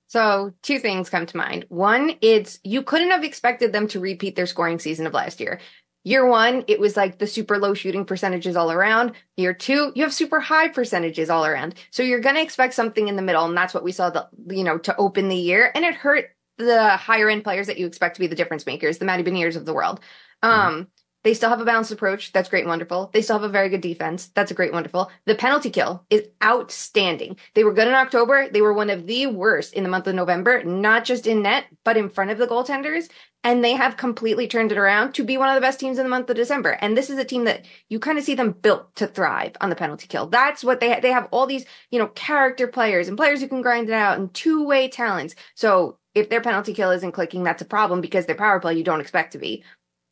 So, 0.09 0.52
two 0.62 0.81
things 0.81 1.09
come 1.09 1.26
to 1.26 1.37
mind. 1.37 1.67
One, 1.69 2.17
it's 2.21 2.59
you 2.64 2.83
couldn't 2.83 3.12
have 3.12 3.23
expected 3.23 3.73
them 3.73 3.87
to 3.88 4.00
repeat 4.00 4.35
their 4.35 4.47
scoring 4.47 4.81
season 4.81 5.07
of 5.07 5.14
last 5.14 5.38
year. 5.38 5.61
Year 6.02 6.26
one, 6.26 6.64
it 6.66 6.80
was 6.80 6.97
like 6.97 7.19
the 7.19 7.26
super 7.26 7.59
low 7.59 7.75
shooting 7.75 8.07
percentages 8.07 8.57
all 8.57 8.73
around. 8.73 9.12
Year 9.37 9.52
two, 9.52 9.92
you 9.95 10.02
have 10.02 10.14
super 10.14 10.40
high 10.40 10.69
percentages 10.69 11.28
all 11.28 11.45
around. 11.45 11.75
So 11.90 12.02
you're 12.02 12.21
going 12.21 12.37
to 12.37 12.42
expect 12.42 12.73
something 12.73 13.09
in 13.09 13.16
the 13.16 13.23
middle. 13.23 13.45
And 13.45 13.57
that's 13.57 13.75
what 13.75 13.85
we 13.85 13.92
saw 13.92 14.09
the, 14.09 14.26
you 14.49 14.64
know, 14.64 14.78
to 14.78 14.97
open 14.97 15.28
the 15.28 15.37
year. 15.37 15.71
And 15.75 15.85
it 15.85 15.95
hurt 15.95 16.30
the 16.57 16.97
higher 16.97 17.28
end 17.28 17.45
players 17.45 17.66
that 17.66 17.78
you 17.78 17.87
expect 17.87 18.16
to 18.16 18.21
be 18.21 18.26
the 18.26 18.35
difference 18.35 18.64
makers, 18.64 18.99
the 18.99 19.04
Matty 19.04 19.23
Beniers 19.23 19.57
of 19.57 19.66
the 19.66 19.75
world. 19.75 20.00
Um, 20.42 20.88
they 21.23 21.35
still 21.35 21.50
have 21.50 21.61
a 21.61 21.65
balanced 21.65 21.93
approach. 21.93 22.33
That's 22.33 22.49
great 22.49 22.67
wonderful. 22.67 23.11
They 23.12 23.23
still 23.23 23.39
have 23.39 23.49
a 23.49 23.53
very 23.53 23.69
good 23.69 23.81
defense. 23.81 24.29
That's 24.35 24.50
a 24.50 24.55
great 24.55 24.73
wonderful. 24.73 25.11
The 25.27 25.35
penalty 25.35 25.71
kill 25.71 26.05
is 26.09 26.27
outstanding. 26.43 27.37
They 27.55 27.65
were 27.65 27.75
good 27.75 27.89
in 27.89 27.95
October. 27.95 28.49
They 28.49 28.62
were 28.62 28.73
one 28.73 28.91
of 28.91 29.07
the 29.07 29.27
worst 29.27 29.75
in 29.75 29.83
the 29.83 29.91
month 29.91 30.07
of 30.07 30.15
November, 30.15 30.65
not 30.65 31.05
just 31.05 31.27
in 31.27 31.43
net, 31.43 31.67
but 31.85 31.97
in 31.97 32.09
front 32.09 32.31
of 32.31 32.39
the 32.39 32.47
goaltenders. 32.47 33.11
And 33.43 33.65
they 33.65 33.73
have 33.73 33.97
completely 33.97 34.47
turned 34.47 34.71
it 34.71 34.79
around 34.79 35.15
to 35.15 35.25
be 35.25 35.39
one 35.39 35.49
of 35.49 35.55
the 35.55 35.61
best 35.62 35.81
teams 35.81 35.99
in 35.99 36.05
the 36.05 36.11
month 36.11 36.29
of 36.29 36.37
December. 36.37 36.73
And 36.73 36.97
this 36.97 37.09
is 37.09 37.19
a 37.19 37.25
team 37.25 37.45
that 37.45 37.65
you 37.89 37.99
kind 37.99 38.19
of 38.19 38.25
see 38.25 38.35
them 38.35 38.53
built 38.53 38.95
to 38.97 39.07
thrive 39.07 39.57
on 39.61 39.71
the 39.71 39.77
penalty 39.77 40.07
kill. 40.07 40.27
That's 40.27 40.62
what 40.62 40.81
they, 40.81 41.00
they 41.00 41.11
have 41.11 41.29
all 41.31 41.47
these, 41.47 41.65
you 41.91 41.99
know, 41.99 42.09
character 42.09 42.67
players 42.67 43.09
and 43.09 43.17
players 43.17 43.41
who 43.41 43.49
can 43.49 43.62
grind 43.62 43.89
it 43.89 43.95
out 43.95 44.19
and 44.19 44.33
two 44.35 44.65
way 44.65 44.89
talents. 44.89 45.35
So 45.55 45.99
if 46.15 46.29
their 46.29 46.43
penalty 46.43 46.75
kill 46.75 46.91
isn't 46.91 47.12
clicking, 47.12 47.43
that's 47.43 47.62
a 47.62 47.67
problem 47.67 48.00
because 48.00 48.27
their 48.27 48.35
power 48.35 48.61
play 48.61 48.75
you 48.75 48.85
don't 48.85 49.00
expect 49.00 49.33
to 49.33 49.39
be. 49.39 49.65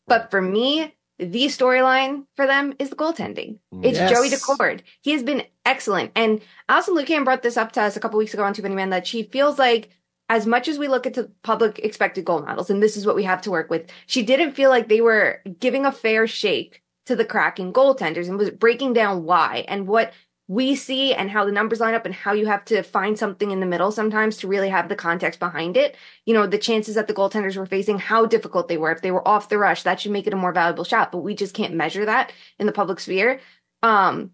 But 0.06 0.30
for 0.30 0.40
me, 0.40 0.94
the 1.18 1.46
storyline 1.46 2.26
for 2.36 2.46
them 2.46 2.74
is 2.78 2.90
the 2.90 2.96
goaltending. 2.96 3.58
It's 3.82 3.98
Yes. 3.98 4.10
Joey 4.10 4.30
Daccord. 4.30 4.80
He 5.02 5.12
has 5.12 5.22
been 5.22 5.44
excellent. 5.66 6.12
And 6.14 6.40
Alison 6.68 6.94
Lukan 6.94 7.24
brought 7.24 7.42
this 7.42 7.56
up 7.56 7.72
to 7.72 7.82
us 7.82 7.96
a 7.96 8.00
couple 8.00 8.18
weeks 8.18 8.34
ago 8.34 8.44
on 8.44 8.54
Too 8.54 8.62
Many 8.62 8.74
Men 8.74 8.90
that 8.90 9.06
she 9.06 9.24
feels 9.24 9.58
like 9.58 9.90
as 10.28 10.46
much 10.46 10.68
as 10.68 10.78
we 10.78 10.88
look 10.88 11.06
at 11.06 11.14
the 11.14 11.30
public 11.42 11.78
expected 11.80 12.24
goal 12.24 12.42
models, 12.42 12.70
and 12.70 12.82
this 12.82 12.96
is 12.96 13.06
what 13.06 13.16
we 13.16 13.24
have 13.24 13.40
to 13.42 13.50
work 13.50 13.70
with, 13.70 13.90
she 14.06 14.22
didn't 14.22 14.52
feel 14.52 14.70
like 14.70 14.88
they 14.88 15.00
were 15.00 15.40
giving 15.58 15.86
a 15.86 15.92
fair 15.92 16.26
shake 16.26 16.82
to 17.06 17.16
the 17.16 17.24
Kraken 17.24 17.72
goaltenders 17.72 18.28
and 18.28 18.36
was 18.36 18.50
breaking 18.50 18.92
down 18.92 19.24
why 19.24 19.64
and 19.68 19.88
what 19.88 20.12
we 20.48 20.74
see 20.74 21.12
and 21.12 21.30
how 21.30 21.44
the 21.44 21.52
numbers 21.52 21.78
line 21.78 21.94
up 21.94 22.06
and 22.06 22.14
how 22.14 22.32
you 22.32 22.46
have 22.46 22.64
to 22.64 22.82
find 22.82 23.18
something 23.18 23.50
in 23.50 23.60
the 23.60 23.66
middle 23.66 23.92
sometimes 23.92 24.38
to 24.38 24.48
really 24.48 24.70
have 24.70 24.88
the 24.88 24.96
context 24.96 25.38
behind 25.38 25.76
it. 25.76 25.94
You 26.24 26.32
know, 26.32 26.46
the 26.46 26.56
chances 26.56 26.94
that 26.94 27.06
the 27.06 27.14
goaltenders 27.14 27.56
were 27.56 27.66
facing, 27.66 27.98
how 27.98 28.24
difficult 28.24 28.66
they 28.66 28.78
were. 28.78 28.90
If 28.90 29.02
they 29.02 29.10
were 29.10 29.26
off 29.28 29.50
the 29.50 29.58
rush, 29.58 29.82
that 29.82 30.00
should 30.00 30.10
make 30.10 30.26
it 30.26 30.32
a 30.32 30.36
more 30.36 30.52
valuable 30.52 30.84
shot, 30.84 31.12
but 31.12 31.18
we 31.18 31.34
just 31.34 31.54
can't 31.54 31.74
measure 31.74 32.06
that 32.06 32.32
in 32.58 32.66
the 32.66 32.72
public 32.72 32.98
sphere. 32.98 33.40
Um, 33.82 34.32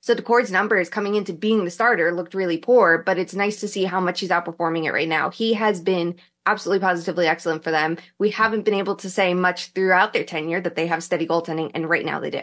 so 0.00 0.14
Daccord's 0.14 0.50
numbers 0.50 0.88
coming 0.88 1.14
into 1.14 1.34
being 1.34 1.66
the 1.66 1.70
starter 1.70 2.10
looked 2.10 2.32
really 2.32 2.56
poor, 2.56 3.02
but 3.04 3.18
it's 3.18 3.34
nice 3.34 3.60
to 3.60 3.68
see 3.68 3.84
how 3.84 4.00
much 4.00 4.20
he's 4.20 4.30
outperforming 4.30 4.86
it 4.86 4.92
right 4.92 5.08
now. 5.08 5.28
He 5.28 5.52
has 5.52 5.78
been 5.78 6.16
absolutely 6.46 6.80
positively 6.80 7.26
excellent 7.26 7.62
for 7.62 7.70
them. 7.70 7.98
We 8.18 8.30
haven't 8.30 8.64
been 8.64 8.72
able 8.72 8.96
to 8.96 9.10
say 9.10 9.34
much 9.34 9.72
throughout 9.72 10.14
their 10.14 10.24
tenure 10.24 10.62
that 10.62 10.74
they 10.74 10.86
have 10.86 11.02
steady 11.02 11.26
goaltending, 11.26 11.72
and 11.74 11.86
right 11.88 12.06
now 12.06 12.18
they 12.18 12.30
do. 12.30 12.40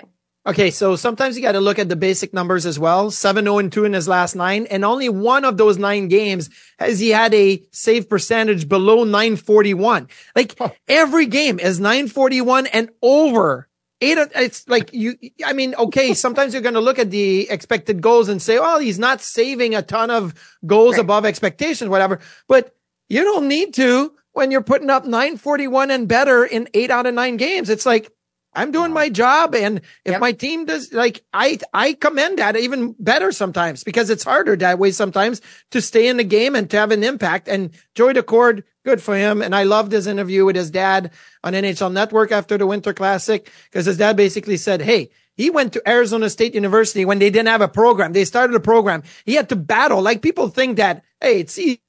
Okay, 0.47 0.71
so 0.71 0.95
sometimes 0.95 1.35
you 1.35 1.41
got 1.41 1.51
to 1.51 1.59
look 1.59 1.77
at 1.77 1.89
the 1.89 1.97
basic 1.97 2.33
numbers 2.33 2.65
as 2.65 2.79
well. 2.79 3.11
7 3.11 3.43
0 3.43 3.57
and 3.57 3.69
2 3.71 3.83
in 3.83 3.91
his 3.91 4.07
last 4.07 4.33
nine, 4.33 4.65
and 4.67 4.85
only 4.85 5.09
one 5.09 5.43
of 5.43 5.57
those 5.57 5.77
nine 5.77 6.07
games 6.07 6.49
has 6.79 6.99
he 6.99 7.09
had 7.09 7.33
a 7.33 7.61
save 7.71 8.07
percentage 8.09 8.69
below 8.69 9.03
941. 9.03 10.07
Like 10.37 10.57
every 10.87 11.25
game 11.25 11.59
is 11.59 11.81
941 11.81 12.67
and 12.67 12.89
over. 13.01 13.67
Eight, 13.99 14.17
it's 14.35 14.65
like 14.69 14.93
you, 14.93 15.15
I 15.43 15.51
mean, 15.51 15.75
okay, 15.75 16.13
sometimes 16.25 16.53
you're 16.53 16.61
going 16.61 16.75
to 16.75 16.79
look 16.79 16.99
at 16.99 17.11
the 17.11 17.49
expected 17.49 18.01
goals 18.01 18.29
and 18.29 18.41
say, 18.41 18.57
well, 18.57 18.79
he's 18.79 18.99
not 18.99 19.19
saving 19.19 19.75
a 19.75 19.81
ton 19.81 20.09
of 20.09 20.33
goals 20.65 20.93
Right. 20.93 21.01
above 21.01 21.25
expectations, 21.25 21.89
whatever. 21.89 22.19
But 22.47 22.73
you 23.09 23.23
don't 23.23 23.49
need 23.49 23.73
to 23.73 24.13
when 24.31 24.51
you're 24.51 24.61
putting 24.63 24.89
up 24.91 25.03
941 25.03 25.91
and 25.91 26.07
better 26.07 26.45
in 26.45 26.69
eight 26.73 26.91
out 26.91 27.05
of 27.05 27.15
nine 27.15 27.35
games. 27.35 27.69
It's 27.69 27.85
like, 27.85 28.11
I'm 28.57 28.71
doing 28.71 28.85
uh-huh. 28.85 28.93
my 28.93 29.09
job. 29.09 29.55
And 29.55 29.77
if 30.03 30.13
Yep. 30.13 30.19
my 30.21 30.31
team 30.31 30.65
does 30.65 30.91
like, 30.91 31.23
I, 31.31 31.59
I 31.73 31.93
commend 31.93 32.39
that 32.39 32.57
even 32.57 32.95
better 32.97 33.31
sometimes 33.31 33.83
because 33.83 34.09
it's 34.09 34.23
harder 34.23 34.55
that 34.55 34.79
way 34.79 34.91
sometimes 34.91 35.41
to 35.71 35.81
stay 35.81 36.07
in 36.07 36.17
the 36.17 36.23
game 36.23 36.55
and 36.55 36.67
to 36.71 36.77
have 36.77 36.91
an 36.91 37.03
impact. 37.03 37.47
And 37.47 37.69
Joey 37.93 38.13
Daccord, 38.13 38.63
good 38.83 39.01
for 39.01 39.15
him. 39.15 39.43
And 39.43 39.55
I 39.55 39.63
loved 39.63 39.91
his 39.91 40.07
interview 40.07 40.43
with 40.43 40.55
his 40.55 40.71
dad 40.71 41.11
on 41.43 41.53
NHL 41.53 41.93
Network 41.93 42.31
after 42.31 42.57
the 42.57 42.65
Winter 42.65 42.93
Classic 42.93 43.49
because 43.65 43.85
his 43.85 43.97
dad 43.97 44.17
basically 44.17 44.57
said, 44.57 44.81
Hey, 44.81 45.11
he 45.35 45.51
went 45.51 45.73
to 45.73 45.87
Arizona 45.87 46.27
State 46.27 46.55
University 46.55 47.05
when 47.05 47.19
they 47.19 47.29
didn't 47.29 47.49
have 47.49 47.61
a 47.61 47.67
program. 47.67 48.11
They 48.11 48.25
started 48.25 48.55
a 48.55 48.59
program. 48.59 49.03
He 49.23 49.35
had 49.35 49.49
to 49.49 49.55
battle. 49.55 50.01
Like 50.01 50.23
people 50.23 50.49
think 50.49 50.77
that, 50.77 51.03
Hey, 51.21 51.41
it's 51.41 51.57
easy. 51.59 51.81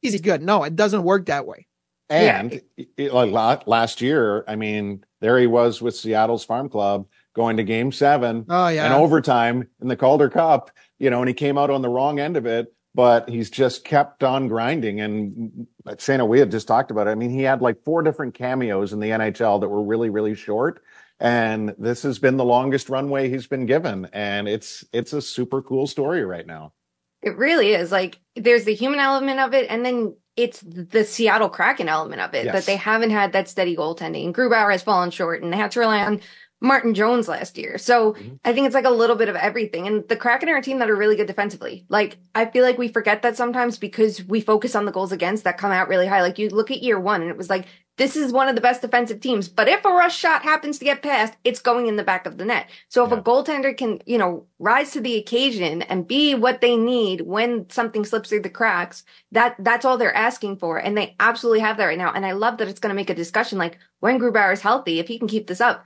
Easy 0.00 0.20
good. 0.20 0.42
No, 0.42 0.62
it 0.62 0.76
doesn't 0.76 1.02
work 1.02 1.26
that 1.26 1.46
way. 1.46 1.66
And 2.10 2.60
it- 2.96 3.12
like 3.12 3.66
last 3.66 4.00
year, 4.00 4.44
I 4.48 4.56
mean, 4.56 5.04
there 5.20 5.38
he 5.38 5.46
was 5.46 5.82
with 5.82 5.96
Seattle's 5.96 6.44
Farm 6.44 6.68
Club 6.68 7.06
going 7.34 7.56
to 7.58 7.62
game 7.64 7.92
seven 7.92 8.46
Oh 8.48 8.68
yeah. 8.68 8.86
and 8.86 8.94
overtime 8.94 9.68
in 9.80 9.88
the 9.88 9.96
Calder 9.96 10.28
Cup, 10.28 10.70
you 10.98 11.10
know, 11.10 11.20
and 11.20 11.28
he 11.28 11.34
came 11.34 11.58
out 11.58 11.70
on 11.70 11.82
the 11.82 11.88
wrong 11.88 12.18
end 12.18 12.36
of 12.36 12.46
it, 12.46 12.72
but 12.94 13.28
he's 13.28 13.50
just 13.50 13.84
kept 13.84 14.24
on 14.24 14.48
grinding. 14.48 15.00
And 15.00 15.66
Shayna, 15.86 16.26
we 16.26 16.38
had 16.40 16.50
just 16.50 16.66
talked 16.66 16.90
about 16.90 17.06
it. 17.06 17.10
I 17.10 17.14
mean, 17.14 17.30
he 17.30 17.42
had 17.42 17.60
like 17.62 17.84
four 17.84 18.02
different 18.02 18.34
cameos 18.34 18.92
in 18.92 19.00
the 19.00 19.10
NHL 19.10 19.60
that 19.60 19.68
were 19.68 19.82
really, 19.82 20.10
really 20.10 20.34
short. 20.34 20.82
And 21.20 21.74
this 21.78 22.02
has 22.02 22.18
been 22.18 22.36
the 22.36 22.44
longest 22.44 22.88
runway 22.88 23.28
he's 23.28 23.46
been 23.48 23.66
given. 23.66 24.08
And 24.12 24.48
it's, 24.48 24.84
it's 24.92 25.12
a 25.12 25.20
super 25.22 25.62
cool 25.62 25.86
story 25.86 26.24
right 26.24 26.46
now. 26.46 26.72
It 27.22 27.36
really 27.36 27.72
is. 27.74 27.90
Like 27.90 28.20
there's 28.36 28.64
the 28.64 28.74
human 28.74 29.00
element 29.00 29.40
of 29.40 29.52
it, 29.52 29.66
and 29.68 29.84
then 29.84 30.14
it's 30.38 30.60
the 30.60 31.04
Seattle 31.04 31.48
Kraken 31.48 31.88
element 31.88 32.20
of 32.22 32.32
it 32.34 32.44
Yes. 32.46 32.54
that 32.54 32.64
they 32.66 32.76
haven't 32.76 33.10
had 33.10 33.32
that 33.32 33.48
steady 33.48 33.76
goaltending. 33.76 34.24
And 34.26 34.34
Grubauer 34.34 34.70
has 34.70 34.82
fallen 34.82 35.10
short, 35.10 35.42
and 35.42 35.52
they 35.52 35.56
had 35.56 35.72
to 35.72 35.80
rely 35.80 36.00
on 36.04 36.20
Martin 36.60 36.94
Jones 36.94 37.28
last 37.28 37.56
year. 37.56 37.78
So 37.78 38.12
mm-hmm. 38.14 38.34
I 38.44 38.52
think 38.52 38.66
it's 38.66 38.74
like 38.74 38.84
a 38.84 38.90
little 38.90 39.16
bit 39.16 39.28
of 39.28 39.36
everything. 39.36 39.86
And 39.86 40.06
the 40.08 40.16
Kraken 40.16 40.48
are 40.48 40.56
a 40.56 40.62
team 40.62 40.78
that 40.80 40.90
are 40.90 40.96
really 40.96 41.16
good 41.16 41.26
defensively. 41.26 41.84
Like 41.88 42.18
I 42.34 42.46
feel 42.46 42.64
like 42.64 42.78
we 42.78 42.88
forget 42.88 43.22
that 43.22 43.36
sometimes 43.36 43.78
because 43.78 44.24
we 44.24 44.40
focus 44.40 44.74
on 44.74 44.84
the 44.84 44.92
goals 44.92 45.12
against 45.12 45.44
that 45.44 45.58
come 45.58 45.70
out 45.70 45.88
really 45.88 46.06
high. 46.06 46.22
Like 46.22 46.38
you 46.38 46.48
look 46.48 46.70
at 46.70 46.82
year 46.82 46.98
one, 46.98 47.22
and 47.22 47.30
it 47.30 47.36
was 47.36 47.50
like 47.50 47.66
this 47.96 48.14
is 48.16 48.32
one 48.32 48.48
of 48.48 48.54
the 48.54 48.60
best 48.60 48.80
defensive 48.80 49.20
teams. 49.20 49.48
But 49.48 49.68
if 49.68 49.84
a 49.84 49.88
rush 49.88 50.16
shot 50.16 50.42
happens 50.42 50.78
to 50.78 50.84
get 50.84 51.02
past, 51.02 51.34
it's 51.42 51.60
going 51.60 51.88
in 51.88 51.96
the 51.96 52.04
back 52.04 52.26
of 52.26 52.38
the 52.38 52.44
net. 52.44 52.70
So 52.88 53.04
if 53.04 53.10
Yeah. 53.10 53.18
a 53.18 53.22
goaltender 53.22 53.76
can, 53.76 54.00
you 54.06 54.18
know, 54.18 54.46
rise 54.60 54.92
to 54.92 55.00
the 55.00 55.16
occasion 55.16 55.82
and 55.82 56.06
be 56.06 56.34
what 56.34 56.60
they 56.60 56.76
need 56.76 57.22
when 57.22 57.68
something 57.70 58.04
slips 58.04 58.28
through 58.28 58.42
the 58.42 58.50
cracks, 58.50 59.04
that 59.32 59.56
that's 59.58 59.84
all 59.84 59.98
they're 59.98 60.14
asking 60.14 60.58
for. 60.58 60.78
And 60.78 60.96
they 60.96 61.16
absolutely 61.18 61.60
have 61.60 61.76
that 61.78 61.86
right 61.86 61.98
now. 61.98 62.12
And 62.12 62.24
I 62.24 62.32
love 62.32 62.58
that 62.58 62.68
it's 62.68 62.80
going 62.80 62.90
to 62.90 62.96
make 62.96 63.10
a 63.10 63.14
discussion 63.14 63.58
like 63.58 63.78
when 64.00 64.18
Grubauer 64.20 64.52
is 64.52 64.60
healthy, 64.60 65.00
if 65.00 65.08
he 65.08 65.18
can 65.18 65.28
keep 65.28 65.48
this 65.48 65.60
up, 65.60 65.84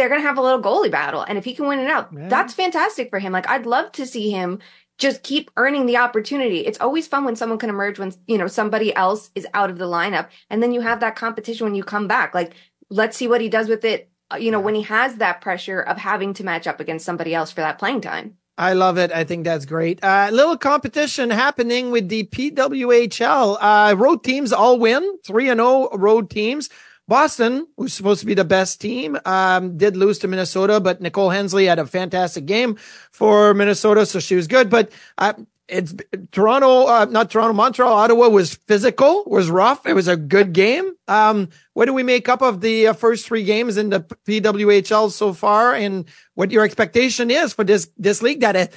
they're 0.00 0.08
going 0.08 0.20
to 0.22 0.26
have 0.26 0.38
a 0.38 0.42
little 0.42 0.62
goalie 0.62 0.90
battle. 0.90 1.22
And 1.22 1.36
if 1.36 1.44
he 1.44 1.54
can 1.54 1.66
win 1.68 1.78
it 1.78 1.90
out, 1.90 2.08
Yeah. 2.10 2.28
that's 2.28 2.54
fantastic 2.54 3.10
for 3.10 3.18
him. 3.18 3.32
Like 3.32 3.48
I'd 3.48 3.66
love 3.66 3.92
to 3.92 4.06
see 4.06 4.30
him 4.30 4.58
just 4.96 5.22
keep 5.22 5.50
earning 5.58 5.84
the 5.86 5.98
opportunity. 5.98 6.60
It's 6.60 6.80
always 6.80 7.06
fun 7.06 7.24
when 7.24 7.36
someone 7.36 7.58
can 7.58 7.68
emerge 7.70 7.98
when, 7.98 8.12
you 8.26 8.38
know, 8.38 8.46
somebody 8.46 8.94
else 8.94 9.30
is 9.34 9.46
out 9.54 9.68
of 9.70 9.76
the 9.78 9.84
lineup 9.84 10.28
and 10.48 10.62
then 10.62 10.72
you 10.72 10.80
have 10.80 11.00
that 11.00 11.16
competition 11.16 11.66
when 11.66 11.74
you 11.74 11.84
come 11.84 12.06
back. 12.08 12.34
Like, 12.34 12.54
let's 12.88 13.16
see 13.16 13.28
what 13.28 13.40
he 13.42 13.48
does 13.50 13.68
with 13.68 13.84
it. 13.84 14.08
uh, 14.32 14.36
You 14.36 14.50
know, 14.50 14.60
when 14.60 14.74
he 14.74 14.82
has 14.82 15.16
that 15.16 15.40
pressure 15.42 15.80
of 15.80 15.96
having 15.98 16.32
to 16.34 16.44
match 16.44 16.66
up 16.66 16.80
against 16.80 17.04
somebody 17.04 17.34
else 17.34 17.50
for 17.52 17.60
that 17.60 17.78
playing 17.78 18.00
time. 18.00 18.36
I 18.58 18.74
love 18.74 18.98
it. 18.98 19.10
I 19.10 19.24
think 19.24 19.44
that's 19.44 19.64
great. 19.64 20.04
Uh, 20.04 20.28
little 20.32 20.58
competition 20.58 21.30
happening 21.30 21.90
with 21.90 22.08
the 22.10 22.24
PWHL. 22.24 23.56
Uh, 23.60 23.94
road 23.96 24.22
teams 24.22 24.52
all 24.52 24.78
win, 24.78 25.18
3 25.26 25.48
and 25.48 25.58
0 25.60 25.88
road 25.94 26.28
teams. 26.30 26.68
Boston, 27.10 27.66
who's 27.76 27.92
supposed 27.92 28.20
to 28.20 28.26
be 28.26 28.34
the 28.34 28.44
best 28.44 28.80
team, 28.80 29.18
um, 29.24 29.76
did 29.76 29.96
lose 29.96 30.20
to 30.20 30.28
Minnesota, 30.28 30.78
but 30.78 31.00
Nicole 31.00 31.30
Hensley 31.30 31.66
had 31.66 31.80
a 31.80 31.84
fantastic 31.84 32.46
game 32.46 32.76
for 33.10 33.52
Minnesota, 33.52 34.06
so 34.06 34.20
she 34.20 34.36
was 34.36 34.46
good. 34.46 34.70
But 34.70 34.92
uh, 35.18 35.32
it's 35.66 35.92
Toronto, 36.30 36.86
uh, 36.86 37.06
not 37.06 37.28
Toronto, 37.28 37.52
Montreal, 37.52 37.92
Ottawa 37.92 38.28
was 38.28 38.54
physical, 38.54 39.24
was 39.26 39.50
rough. 39.50 39.86
It 39.86 39.94
was 39.94 40.06
a 40.06 40.16
good 40.16 40.52
game. 40.52 40.92
Um, 41.08 41.48
what 41.74 41.86
do 41.86 41.92
we 41.92 42.04
make 42.04 42.28
up 42.28 42.42
of 42.42 42.60
the 42.60 42.86
uh, 42.86 42.92
first 42.92 43.26
three 43.26 43.42
games 43.42 43.76
in 43.76 43.90
the 43.90 44.02
PWHL 44.02 45.10
so 45.10 45.32
far, 45.32 45.74
and 45.74 46.04
what 46.34 46.52
your 46.52 46.64
expectation 46.64 47.28
is 47.28 47.52
for 47.52 47.64
this 47.64 47.90
this 47.96 48.22
league? 48.22 48.42
That 48.42 48.54
it, 48.54 48.72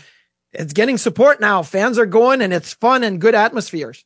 it's 0.54 0.74
getting 0.74 0.98
support 0.98 1.40
now. 1.40 1.62
Fans 1.62 2.00
are 2.00 2.08
going, 2.08 2.42
and 2.42 2.52
it's 2.52 2.74
fun 2.74 3.04
and 3.04 3.22
good 3.22 3.36
atmospheres. 3.36 4.04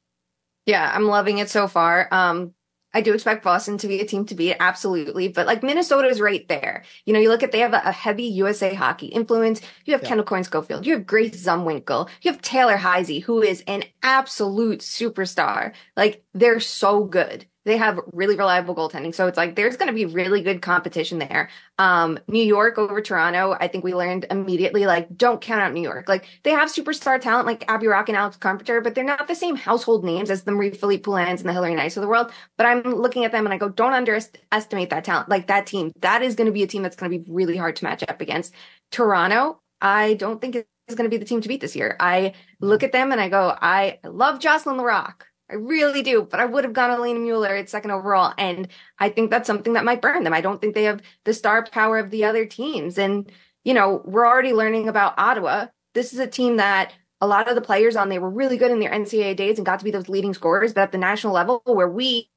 Yeah, 0.66 0.92
I'm 0.94 1.06
loving 1.06 1.38
it 1.38 1.50
so 1.50 1.70
far. 1.70 2.10
Um, 2.12 2.54
I 2.98 3.02
do 3.02 3.14
expect 3.14 3.44
Boston 3.44 3.78
to 3.78 3.88
be 3.88 4.00
a 4.00 4.06
team 4.06 4.26
to 4.26 4.34
beat, 4.34 4.56
absolutely. 4.60 5.28
But 5.28 5.46
like 5.46 5.62
Minnesota 5.62 6.08
is 6.08 6.20
right 6.20 6.48
there. 6.48 6.84
You 7.06 7.14
know, 7.14 7.20
you 7.20 7.30
look 7.30 7.44
at 7.44 7.52
they 7.52 7.60
have 7.60 7.76
a, 7.76 7.82
a 7.86 7.92
heavy 7.92 8.24
USA 8.24 8.74
hockey 8.74 9.06
influence. 9.06 9.62
You 9.86 9.94
have 9.94 10.02
Kendall 10.02 10.26
Coyne 10.26 10.44
Schofield. 10.44 10.84
You 10.84 10.94
have 10.94 11.06
Grace 11.06 11.46
Zumwinkle. 11.46 12.10
You 12.24 12.32
have 12.32 12.42
Taylor 12.42 12.76
Heise, 12.76 13.24
who 13.24 13.44
is 13.44 13.64
an 13.68 13.84
absolute 14.02 14.80
superstar. 14.80 15.74
Like 15.96 16.24
they're 16.34 16.60
so 16.60 17.04
good. 17.04 17.46
They 17.68 17.76
have 17.76 18.00
really 18.14 18.38
reliable 18.38 18.74
goaltending. 18.74 19.14
So 19.14 19.28
it's 19.28 19.36
like 19.36 19.58
there's 19.58 19.76
going 19.76 19.90
to 19.90 19.94
be 19.94 20.06
really 20.06 20.42
good 20.42 20.62
competition 20.62 21.20
there. 21.20 21.50
Um, 21.78 22.18
New 22.30 22.44
York 22.44 22.78
over 22.78 23.02
Toronto. 23.02 23.58
I 23.60 23.68
think 23.68 23.84
we 23.84 23.94
learned 23.94 24.26
immediately, 24.32 24.86
like, 24.86 25.18
don't 25.18 25.42
count 25.42 25.60
out 25.60 25.74
New 25.74 25.82
York. 25.82 26.08
Like 26.08 26.26
they 26.44 26.52
have 26.52 26.70
superstar 26.70 27.20
talent 27.20 27.46
like 27.46 27.70
Abby 27.70 27.88
Roque 27.88 28.08
and 28.08 28.18
Alex 28.18 28.38
Carpenter, 28.38 28.80
but 28.80 28.96
they're 28.96 29.04
not 29.04 29.28
the 29.28 29.36
same 29.36 29.58
household 29.58 30.06
names 30.06 30.32
as 30.32 30.44
the 30.44 30.54
Marie-Philip 30.54 31.04
Poulins 31.04 31.42
and 31.42 31.50
the 31.50 31.54
Hilary 31.54 31.76
Knights 31.76 31.98
of 31.98 32.02
the 32.02 32.08
world. 32.08 32.32
But 32.56 32.68
I'm 32.68 32.84
looking 32.84 33.26
at 33.26 33.34
them 33.34 33.46
and 33.46 33.54
I 33.54 33.58
go, 33.58 33.68
don't 33.68 33.92
underestimate 33.92 34.90
that 34.90 35.04
talent. 35.04 35.28
Like 35.28 35.48
that 35.48 35.68
team, 35.68 35.92
that 36.00 36.22
is 36.22 36.36
going 36.36 36.48
to 36.48 36.54
be 36.54 36.64
a 36.64 36.68
team 36.68 36.84
that's 36.84 36.96
going 36.96 37.12
to 37.12 37.20
be 37.20 37.30
really 37.30 37.58
hard 37.58 37.76
to 37.76 37.84
match 37.84 38.02
up 38.08 38.22
against. 38.22 38.54
Toronto, 38.92 39.60
I 39.82 40.14
don't 40.14 40.40
think 40.40 40.56
is 40.56 40.96
going 40.96 41.10
to 41.10 41.14
be 41.14 41.18
the 41.18 41.26
team 41.26 41.42
to 41.42 41.50
beat 41.50 41.60
this 41.60 41.76
year. 41.76 41.98
I 42.00 42.34
look 42.62 42.82
at 42.82 42.94
them 42.94 43.12
and 43.12 43.20
I 43.20 43.28
go, 43.28 43.54
I 43.62 44.00
love 44.06 44.40
Jocelyn 44.40 44.78
Larocque. 44.78 45.28
I 45.50 45.56
really 45.56 46.04
do. 46.04 46.28
But 46.30 46.40
I 46.40 46.46
would 46.46 46.64
have 46.64 46.74
gone 46.74 46.92
Alina 46.92 47.20
Müller 47.20 47.60
at 47.60 47.70
second 47.70 47.92
overall. 47.92 48.34
And 48.38 48.68
I 49.00 49.10
think 49.10 49.32
that's 49.32 49.48
something 49.48 49.74
that 49.74 49.86
might 49.86 50.02
burn 50.02 50.24
them. 50.24 50.34
I 50.34 50.42
don't 50.42 50.60
think 50.60 50.76
they 50.76 50.84
have 50.84 51.02
the 51.24 51.34
star 51.34 51.66
power 51.66 51.98
of 51.98 52.10
the 52.10 52.26
other 52.26 52.46
teams. 52.46 52.98
And, 52.98 53.32
you 53.64 53.74
know, 53.74 54.02
we're 54.06 54.28
already 54.28 54.54
learning 54.54 54.90
about 54.90 55.18
Ottawa. 55.18 55.68
This 55.94 56.14
is 56.14 56.20
a 56.20 56.28
team 56.28 56.58
that 56.58 56.94
a 57.20 57.28
lot 57.28 57.48
of 57.48 57.56
the 57.56 57.62
players 57.62 57.96
on 57.96 58.10
there 58.10 58.22
were 58.22 58.30
really 58.30 58.58
good 58.58 58.72
in 58.72 58.80
their 58.80 58.92
NCAA 58.92 59.36
days 59.36 59.58
and 59.58 59.66
got 59.66 59.80
to 59.80 59.86
be 59.86 59.92
those 59.92 60.10
leading 60.10 60.34
scorers. 60.34 60.74
But 60.74 60.82
at 60.82 60.92
the 60.92 60.98
national 60.98 61.34
level, 61.34 61.62
where 61.66 61.90
we 61.90 62.30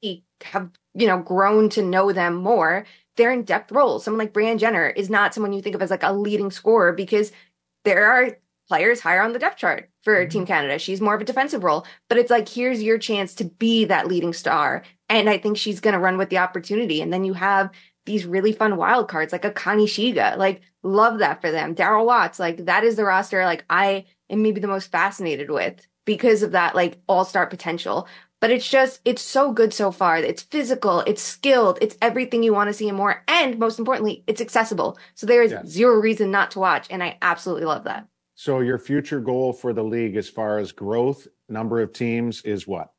have, 0.43 0.71
you 0.95 1.07
know, 1.07 1.19
grown 1.19 1.69
to 1.71 1.83
know 1.83 2.13
them 2.13 2.37
more, 2.37 2.87
they're 3.17 3.33
in 3.33 3.43
depth 3.43 3.73
roles. 3.73 4.05
Someone 4.05 4.19
like 4.19 4.33
Brianne 4.33 4.59
Jenner 4.59 4.89
is 4.89 5.11
not 5.11 5.35
someone 5.35 5.53
you 5.53 5.61
think 5.61 5.75
of 5.75 5.83
as 5.83 5.91
like 5.91 6.03
a 6.03 6.13
leading 6.13 6.51
scorer 6.51 6.93
because 6.93 7.33
there 7.85 8.07
are 8.07 8.39
players 8.71 9.01
higher 9.01 9.21
on 9.21 9.33
the 9.33 9.39
depth 9.41 9.57
chart 9.57 9.91
for 10.05 10.15
mm-hmm. 10.15 10.31
Team 10.31 10.47
Canada. 10.47 10.79
She's 10.79 11.01
more 11.01 11.17
of 11.17 11.21
a 11.21 11.25
defensive 11.25 11.65
role, 11.65 11.85
but 12.09 12.19
it's 12.19 12.31
like, 12.31 12.49
here's 12.49 12.81
your 12.81 12.99
chance 12.99 13.35
to 13.35 13.45
be 13.45 13.85
that 13.87 14.07
leading 14.07 14.33
star. 14.33 14.85
And 15.09 15.29
I 15.29 15.39
think 15.39 15.57
she's 15.57 15.81
going 15.81 15.95
to 15.95 15.99
run 15.99 16.19
with 16.19 16.31
the 16.31 16.39
opportunity. 16.39 17.03
And 17.03 17.13
then 17.13 17.25
you 17.25 17.33
have 17.33 17.71
these 18.07 18.25
really 18.25 18.53
fun 18.53 18.77
wild 18.77 19.09
cards 19.09 19.33
like 19.33 19.43
Akane 19.43 19.89
Shiga, 19.89 20.37
Like, 20.37 20.61
love 20.85 21.19
that 21.19 21.41
for 21.41 21.51
them. 21.51 21.75
Daryl 21.75 22.07
Watts, 22.07 22.39
like, 22.39 22.67
that 22.67 22.85
is 22.85 22.95
the 22.95 23.05
roster 23.05 23.45
like 23.45 23.65
I 23.69 24.05
am 24.31 24.41
maybe 24.41 24.61
the 24.61 24.69
most 24.69 24.93
fascinated 24.93 25.51
with 25.51 25.85
because 26.05 26.45
of 26.45 26.53
that 26.53 26.77
like 26.77 27.01
all 27.09 27.25
star 27.25 27.49
potential. 27.49 28.07
But 28.41 28.53
it's 28.53 28.71
just, 28.71 29.01
it's 29.05 29.21
so 29.21 29.53
good 29.53 29.75
so 29.75 29.91
far. 29.91 30.17
It's 30.19 30.43
physical, 30.43 31.01
it's 31.01 31.21
skilled, 31.21 31.79
it's 31.83 31.99
everything 32.01 32.45
you 32.45 32.55
want 32.55 32.69
to 32.69 32.73
see 32.73 32.89
and 32.89 32.97
more. 32.97 33.25
And 33.27 33.59
most 33.59 33.81
importantly, 33.81 34.23
it's 34.29 34.41
accessible. 34.41 34.97
So 35.17 35.27
there 35.27 35.43
is 35.43 35.51
yes. 35.51 35.67
zero 35.67 35.97
reason 35.97 36.31
not 36.31 36.53
to 36.53 36.61
watch. 36.61 36.87
And 36.89 37.03
I 37.03 37.19
absolutely 37.21 37.67
love 37.67 37.85
that. 37.85 38.07
So 38.41 38.61
your 38.61 38.79
future 38.79 39.21
goal 39.21 39.53
for 39.53 39.75
the 39.75 39.85
league 39.85 40.17
as 40.17 40.27
far 40.27 40.59
as 40.59 40.73
growth, 40.73 41.29
number 41.51 41.83
of 41.83 41.93
teams 41.93 42.41
is 42.41 42.67
what? 42.67 42.91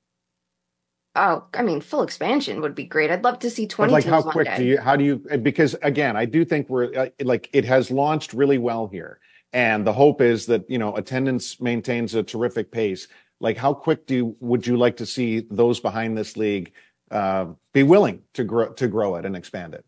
Oh, 1.15 1.45
I 1.55 1.63
mean, 1.63 1.81
full 1.81 2.03
expansion 2.03 2.62
would 2.62 2.75
be 2.75 2.83
great. 2.83 3.10
I'd 3.10 3.24
love 3.24 3.39
to 3.39 3.50
see 3.50 3.65
20 3.65 3.89
but 3.89 3.91
like 3.91 4.05
how 4.05 4.21
quick 4.21 4.55
do 4.55 4.63
you 4.63 4.79
how 4.79 4.95
do 4.95 5.03
you 5.03 5.15
because 5.41 5.75
again, 5.81 6.15
I 6.15 6.25
do 6.25 6.45
think 6.45 6.69
we're 6.69 6.95
uh, 6.95 7.07
like 7.24 7.50
it 7.53 7.65
has 7.65 7.89
launched 7.89 8.33
really 8.33 8.60
well 8.60 8.86
here. 8.86 9.19
And 9.51 9.83
the 9.83 9.93
hope 9.93 10.21
is 10.21 10.45
that, 10.45 10.69
you 10.69 10.77
know, 10.77 10.95
attendance 10.95 11.60
maintains 11.60 12.13
a 12.13 12.21
terrific 12.21 12.71
pace. 12.71 13.07
Like 13.39 13.57
how 13.57 13.74
quick 13.74 14.05
do 14.05 14.15
you, 14.15 14.38
would 14.41 14.67
you 14.67 14.77
like 14.77 14.98
to 14.98 15.07
see 15.07 15.48
those 15.50 15.79
behind 15.79 16.15
this 16.15 16.38
league 16.38 16.71
uh, 17.10 17.48
be 17.74 17.81
willing 17.81 18.21
to 18.36 18.43
grow 18.43 18.74
to 18.74 18.88
grow 18.88 19.15
it 19.15 19.25
and 19.25 19.36
expand 19.36 19.74
it? 19.74 19.86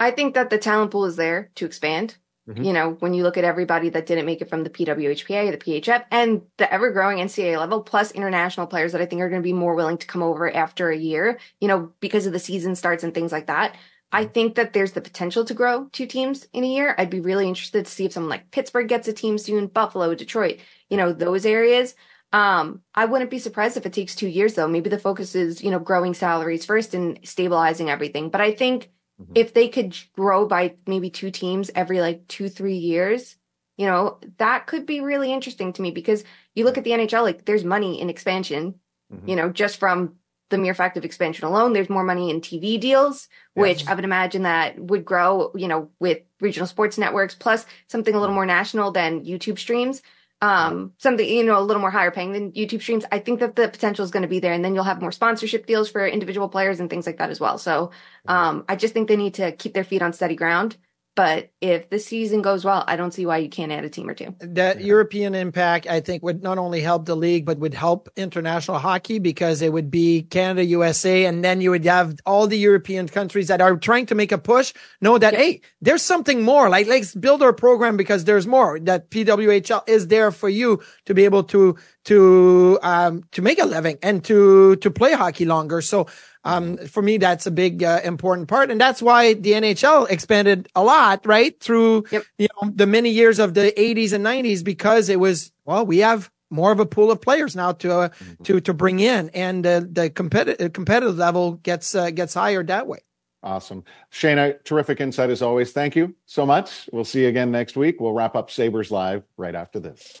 I 0.00 0.10
think 0.10 0.34
that 0.34 0.50
the 0.50 0.58
talent 0.58 0.90
pool 0.90 1.04
is 1.04 1.14
there 1.14 1.52
to 1.54 1.66
expand. 1.66 2.16
Mm-hmm. 2.48 2.64
You 2.64 2.72
know, 2.72 2.90
when 3.00 3.12
you 3.12 3.24
look 3.24 3.36
at 3.36 3.44
everybody 3.44 3.90
that 3.90 4.06
didn't 4.06 4.24
make 4.24 4.40
it 4.40 4.48
from 4.48 4.64
the 4.64 4.70
PWHPA, 4.70 5.50
the 5.50 5.58
PHF, 5.58 6.04
and 6.10 6.42
the 6.56 6.72
ever 6.72 6.90
growing 6.90 7.18
NCAA 7.18 7.58
level, 7.58 7.82
plus 7.82 8.10
international 8.12 8.66
players 8.66 8.92
that 8.92 9.02
I 9.02 9.06
think 9.06 9.20
are 9.20 9.28
going 9.28 9.42
to 9.42 9.46
be 9.46 9.52
more 9.52 9.74
willing 9.74 9.98
to 9.98 10.06
come 10.06 10.22
over 10.22 10.50
after 10.50 10.90
a 10.90 10.96
year, 10.96 11.38
you 11.60 11.68
know, 11.68 11.92
because 12.00 12.26
of 12.26 12.32
the 12.32 12.38
season 12.38 12.74
starts 12.74 13.04
and 13.04 13.12
things 13.12 13.32
like 13.32 13.48
that. 13.48 13.76
I 14.10 14.24
mm-hmm. 14.24 14.32
think 14.32 14.54
that 14.54 14.72
there's 14.72 14.92
the 14.92 15.02
potential 15.02 15.44
to 15.44 15.52
grow 15.52 15.88
two 15.92 16.06
teams 16.06 16.46
in 16.54 16.64
a 16.64 16.68
year. 16.68 16.94
I'd 16.96 17.10
be 17.10 17.20
really 17.20 17.46
interested 17.46 17.84
to 17.84 17.90
see 17.90 18.06
if 18.06 18.12
someone 18.12 18.30
like 18.30 18.50
Pittsburgh 18.50 18.88
gets 18.88 19.08
a 19.08 19.12
team 19.12 19.36
soon, 19.36 19.66
Buffalo, 19.66 20.14
Detroit, 20.14 20.60
you 20.88 20.96
know, 20.96 21.12
those 21.12 21.44
areas. 21.44 21.94
Um, 22.32 22.82
I 22.94 23.04
wouldn't 23.04 23.30
be 23.30 23.38
surprised 23.38 23.76
if 23.76 23.84
it 23.84 23.92
takes 23.92 24.14
two 24.14 24.28
years 24.28 24.54
though. 24.54 24.68
Maybe 24.68 24.88
the 24.88 24.98
focus 24.98 25.34
is, 25.34 25.62
you 25.62 25.70
know, 25.70 25.78
growing 25.78 26.14
salaries 26.14 26.64
first 26.64 26.94
and 26.94 27.18
stabilizing 27.24 27.90
everything. 27.90 28.30
But 28.30 28.40
I 28.40 28.52
think 28.52 28.90
Mm-hmm. 29.20 29.32
If 29.34 29.54
they 29.54 29.68
could 29.68 29.96
grow 30.16 30.46
by 30.46 30.76
maybe 30.86 31.10
two 31.10 31.30
teams 31.30 31.70
every 31.74 32.00
like 32.00 32.26
two, 32.28 32.48
three 32.48 32.76
years, 32.76 33.36
you 33.76 33.86
know, 33.86 34.18
that 34.38 34.66
could 34.66 34.86
be 34.86 35.00
really 35.00 35.32
interesting 35.32 35.72
to 35.72 35.82
me 35.82 35.90
because 35.90 36.24
you 36.54 36.64
look 36.64 36.78
at 36.78 36.84
the 36.84 36.90
NHL, 36.90 37.22
like 37.22 37.44
there's 37.44 37.64
money 37.64 38.00
in 38.00 38.10
expansion, 38.10 38.74
mm-hmm. 39.12 39.28
you 39.28 39.36
know, 39.36 39.50
just 39.50 39.78
from 39.78 40.14
the 40.50 40.58
mere 40.58 40.74
fact 40.74 40.96
of 40.96 41.04
expansion 41.04 41.46
alone, 41.46 41.72
there's 41.72 41.90
more 41.90 42.04
money 42.04 42.30
in 42.30 42.40
TV 42.40 42.80
deals, 42.80 43.28
which 43.54 43.80
yes. 43.80 43.88
I 43.88 43.94
would 43.94 44.04
imagine 44.04 44.42
that 44.42 44.78
would 44.78 45.04
grow, 45.04 45.52
you 45.54 45.68
know, 45.68 45.90
with 46.00 46.20
regional 46.40 46.66
sports 46.66 46.96
networks, 46.96 47.34
plus 47.34 47.66
something 47.88 48.14
a 48.14 48.20
little 48.20 48.34
more 48.34 48.46
national 48.46 48.90
than 48.90 49.24
YouTube 49.24 49.58
streams 49.58 50.00
um, 50.40 50.92
something, 50.98 51.28
you 51.28 51.44
know, 51.44 51.58
a 51.58 51.62
little 51.62 51.80
more 51.80 51.90
higher 51.90 52.10
paying 52.10 52.32
than 52.32 52.52
YouTube 52.52 52.80
streams, 52.80 53.04
I 53.10 53.18
think 53.18 53.40
that 53.40 53.56
the 53.56 53.68
potential 53.68 54.04
is 54.04 54.10
going 54.10 54.22
to 54.22 54.28
be 54.28 54.40
there. 54.40 54.52
And 54.52 54.64
then 54.64 54.74
you'll 54.74 54.84
have 54.84 55.00
more 55.00 55.12
sponsorship 55.12 55.66
deals 55.66 55.90
for 55.90 56.06
individual 56.06 56.48
players 56.48 56.80
and 56.80 56.88
things 56.88 57.06
like 57.06 57.18
that 57.18 57.30
as 57.30 57.40
well. 57.40 57.58
So, 57.58 57.90
um, 58.26 58.64
I 58.68 58.76
just 58.76 58.94
think 58.94 59.08
they 59.08 59.16
need 59.16 59.34
to 59.34 59.52
keep 59.52 59.74
their 59.74 59.84
feet 59.84 60.02
on 60.02 60.12
steady 60.12 60.36
ground 60.36 60.76
but 61.18 61.50
if 61.60 61.90
the 61.90 61.98
season 61.98 62.42
goes 62.42 62.64
well, 62.64 62.84
I 62.86 62.94
don't 62.94 63.12
see 63.12 63.26
why 63.26 63.38
you 63.38 63.48
can't 63.48 63.72
add 63.72 63.84
a 63.84 63.88
team 63.88 64.08
or 64.08 64.14
two. 64.14 64.36
That 64.38 64.82
European 64.82 65.34
impact, 65.34 65.88
I 65.88 65.98
think, 65.98 66.22
would 66.22 66.44
not 66.44 66.58
only 66.58 66.80
help 66.80 67.06
the 67.06 67.16
league, 67.16 67.44
but 67.44 67.58
would 67.58 67.74
help 67.74 68.08
international 68.14 68.78
hockey 68.78 69.18
because 69.18 69.60
it 69.60 69.72
would 69.72 69.90
be 69.90 70.22
Canada, 70.22 70.64
USA, 70.64 71.24
and 71.24 71.42
then 71.42 71.60
you 71.60 71.70
would 71.70 71.84
have 71.86 72.14
all 72.24 72.46
the 72.46 72.56
European 72.56 73.08
countries 73.08 73.48
that 73.48 73.60
are 73.60 73.76
trying 73.76 74.06
to 74.06 74.14
make 74.14 74.30
a 74.30 74.38
push 74.38 74.72
know 75.00 75.18
that, 75.18 75.34
hey, 75.34 75.60
there's 75.80 76.02
something 76.02 76.42
more. 76.42 76.68
Like, 76.68 76.86
let's 76.86 77.16
build 77.16 77.42
our 77.42 77.52
program 77.52 77.96
because 77.96 78.22
there's 78.22 78.46
more. 78.46 78.78
That 78.78 79.10
PWHL 79.10 79.88
is 79.88 80.06
there 80.06 80.30
for 80.30 80.48
you 80.48 80.80
to 81.06 81.14
be 81.14 81.24
able 81.24 81.42
to, 81.54 81.76
to, 82.04 82.78
um, 82.84 83.24
to 83.32 83.42
make 83.42 83.58
a 83.58 83.66
living 83.66 83.98
and 84.04 84.22
to, 84.26 84.76
to 84.76 84.88
play 84.88 85.14
hockey 85.14 85.46
longer. 85.46 85.82
So 85.82 86.06
um, 86.44 86.76
for 86.78 87.02
me, 87.02 87.18
that's 87.18 87.46
a 87.46 87.50
big, 87.50 87.82
uh, 87.82 88.00
important 88.04 88.48
part. 88.48 88.70
And 88.70 88.80
that's 88.80 89.02
why 89.02 89.34
the 89.34 89.52
NHL 89.52 90.08
expanded 90.10 90.68
a 90.74 90.82
lot, 90.82 91.26
right? 91.26 91.58
Through, 91.60 92.04
yep. 92.10 92.24
you 92.38 92.48
know, 92.62 92.70
the 92.70 92.86
many 92.86 93.10
years 93.10 93.38
of 93.38 93.54
the 93.54 93.72
80s 93.76 94.12
and 94.12 94.24
90s 94.24 94.64
because 94.64 95.08
it 95.08 95.20
was, 95.20 95.52
well, 95.64 95.84
we 95.84 95.98
have 95.98 96.30
more 96.50 96.72
of 96.72 96.80
a 96.80 96.86
pool 96.86 97.10
of 97.10 97.20
players 97.20 97.54
now 97.54 97.72
to, 97.72 97.92
uh, 97.92 98.08
mm-hmm. 98.08 98.42
to, 98.44 98.60
to 98.60 98.72
bring 98.72 99.00
in 99.00 99.28
and 99.30 99.66
uh, 99.66 99.80
the 99.80 100.10
competitive, 100.10 100.72
competitive 100.72 101.16
level 101.16 101.52
gets, 101.52 101.94
uh, 101.94 102.10
gets 102.10 102.34
higher 102.34 102.62
that 102.62 102.86
way. 102.86 103.00
Awesome. 103.42 103.84
Shayna, 104.12 104.62
terrific 104.64 105.00
insight 105.00 105.30
as 105.30 105.42
always. 105.42 105.72
Thank 105.72 105.94
you 105.94 106.14
so 106.26 106.44
much. 106.44 106.88
We'll 106.92 107.04
see 107.04 107.22
you 107.22 107.28
again 107.28 107.52
next 107.52 107.76
week. 107.76 108.00
We'll 108.00 108.12
wrap 108.12 108.34
up 108.34 108.50
Sabres 108.50 108.90
Live 108.90 109.22
right 109.36 109.54
after 109.54 109.78
this. 109.78 110.20